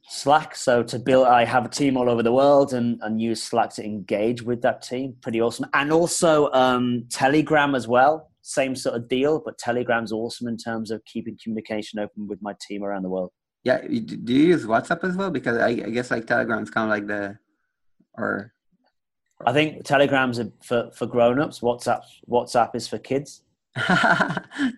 [0.08, 0.54] Slack.
[0.54, 3.70] So to build, I have a team all over the world and, and use Slack
[3.74, 5.16] to engage with that team.
[5.20, 5.66] Pretty awesome.
[5.74, 8.30] And also um, Telegram as well.
[8.42, 12.54] Same sort of deal, but Telegram's awesome in terms of keeping communication open with my
[12.60, 13.32] team around the world.
[13.64, 13.80] Yeah.
[13.80, 15.30] Do you use WhatsApp as well?
[15.30, 17.36] Because I, I guess like Telegram's kind of like the,
[18.14, 18.52] or.
[19.44, 21.60] I think Telegram's for, for grown-ups.
[21.60, 23.42] WhatsApp WhatsApp is for kids.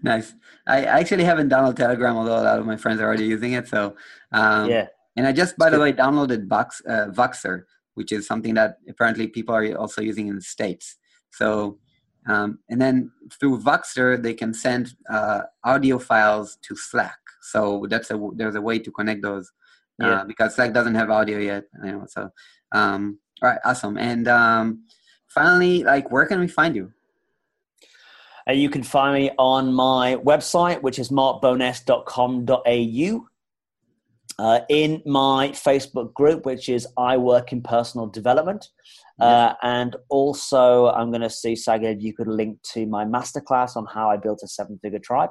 [0.02, 0.34] nice.
[0.66, 3.68] I actually haven't downloaded Telegram, although a lot of my friends are already using it.
[3.68, 3.94] So
[4.32, 4.86] um, yeah,
[5.18, 7.64] and I just, by the way, downloaded Vox, uh, Voxer,
[7.94, 10.96] which is something that apparently people are also using in the States.
[11.30, 11.80] So,
[12.28, 17.18] um, and then through Voxer, they can send uh, audio files to Slack.
[17.42, 19.50] So that's a there's a way to connect those
[20.00, 20.22] uh, yeah.
[20.24, 21.64] because Slack doesn't have audio yet.
[21.82, 22.30] You know, so
[22.70, 23.98] um, all right, awesome.
[23.98, 24.84] And um,
[25.26, 26.92] finally, like, where can we find you?
[28.48, 33.27] Uh, you can find me on my website, which is markbowness.com.au
[34.38, 38.66] uh, in my Facebook group, which is I Work in Personal Development.
[39.20, 43.76] Uh, and also, I'm going to see, Sagi, if you could link to my masterclass
[43.76, 45.30] on how I built a seven figure tribe.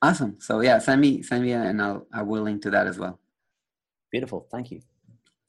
[0.00, 0.36] Awesome.
[0.38, 3.18] So, yeah, send me, send me, and I'll, I will link to that as well.
[4.12, 4.46] Beautiful.
[4.52, 4.80] Thank you.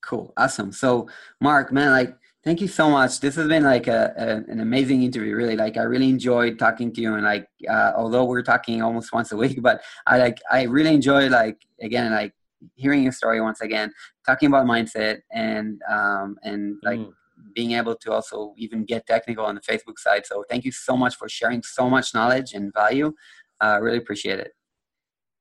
[0.01, 0.33] Cool.
[0.35, 0.71] Awesome.
[0.71, 1.07] So,
[1.39, 3.19] Mark, man, like, thank you so much.
[3.19, 5.35] This has been like a, a, an amazing interview.
[5.35, 7.13] Really, like, I really enjoyed talking to you.
[7.13, 10.95] And like, uh, although we're talking almost once a week, but I like, I really
[10.95, 12.33] enjoy like, again, like
[12.75, 13.91] hearing your story once again,
[14.25, 17.11] talking about mindset and um, and like mm.
[17.55, 20.25] being able to also even get technical on the Facebook side.
[20.25, 23.13] So thank you so much for sharing so much knowledge and value.
[23.61, 24.53] I uh, really appreciate it.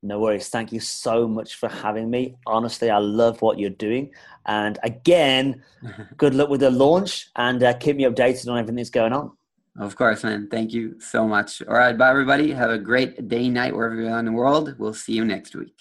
[0.02, 0.48] No worries.
[0.48, 2.36] Thank you so much for having me.
[2.46, 4.12] Honestly, I love what you're doing.
[4.46, 5.62] And again,
[6.16, 9.32] good luck with the launch and uh, keep me updated on everything that's going on.
[9.79, 10.49] Of course, man.
[10.51, 11.62] Thank you so much.
[11.62, 11.97] All right.
[11.97, 12.51] Bye, everybody.
[12.51, 14.74] Have a great day, night, wherever you are in the world.
[14.76, 15.72] We'll see you next week.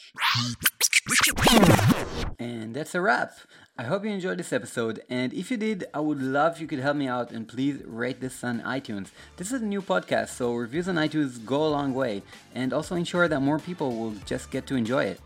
[2.40, 3.32] And that's a wrap.
[3.80, 6.66] I hope you enjoyed this episode, and if you did, I would love if you
[6.66, 9.10] could help me out and please rate this on iTunes.
[9.38, 12.24] This is a new podcast, so reviews on iTunes go a long way,
[12.56, 15.22] and also ensure that more people will just get to enjoy it.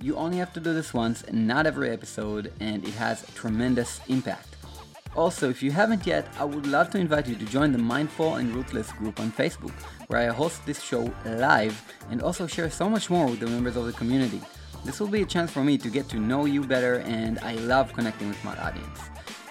[0.00, 4.57] You only have to do this once, not every episode, and it has tremendous impact.
[5.18, 8.36] Also, if you haven't yet, I would love to invite you to join the Mindful
[8.36, 9.72] and Ruthless group on Facebook,
[10.06, 13.74] where I host this show live and also share so much more with the members
[13.74, 14.40] of the community.
[14.84, 17.54] This will be a chance for me to get to know you better, and I
[17.54, 19.00] love connecting with my audience.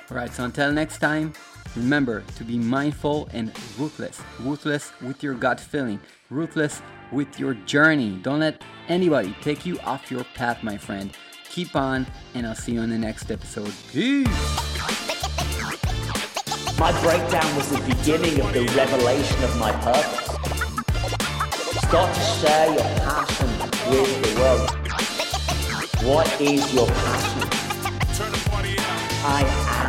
[0.10, 1.34] Alright, so until next time,
[1.76, 4.22] remember to be mindful and ruthless.
[4.40, 6.00] Ruthless with your gut feeling,
[6.30, 8.18] ruthless with your journey.
[8.22, 11.12] Don't let anybody take you off your path, my friend.
[11.50, 13.74] Keep on, and I'll see you in the next episode.
[13.92, 15.17] Peace!
[16.80, 20.28] My breakdown was the beginning of the revelation of my purpose.
[21.88, 23.50] Start to share your passion
[23.90, 24.70] with the world.
[26.06, 27.50] What is your passion?
[29.26, 29.87] I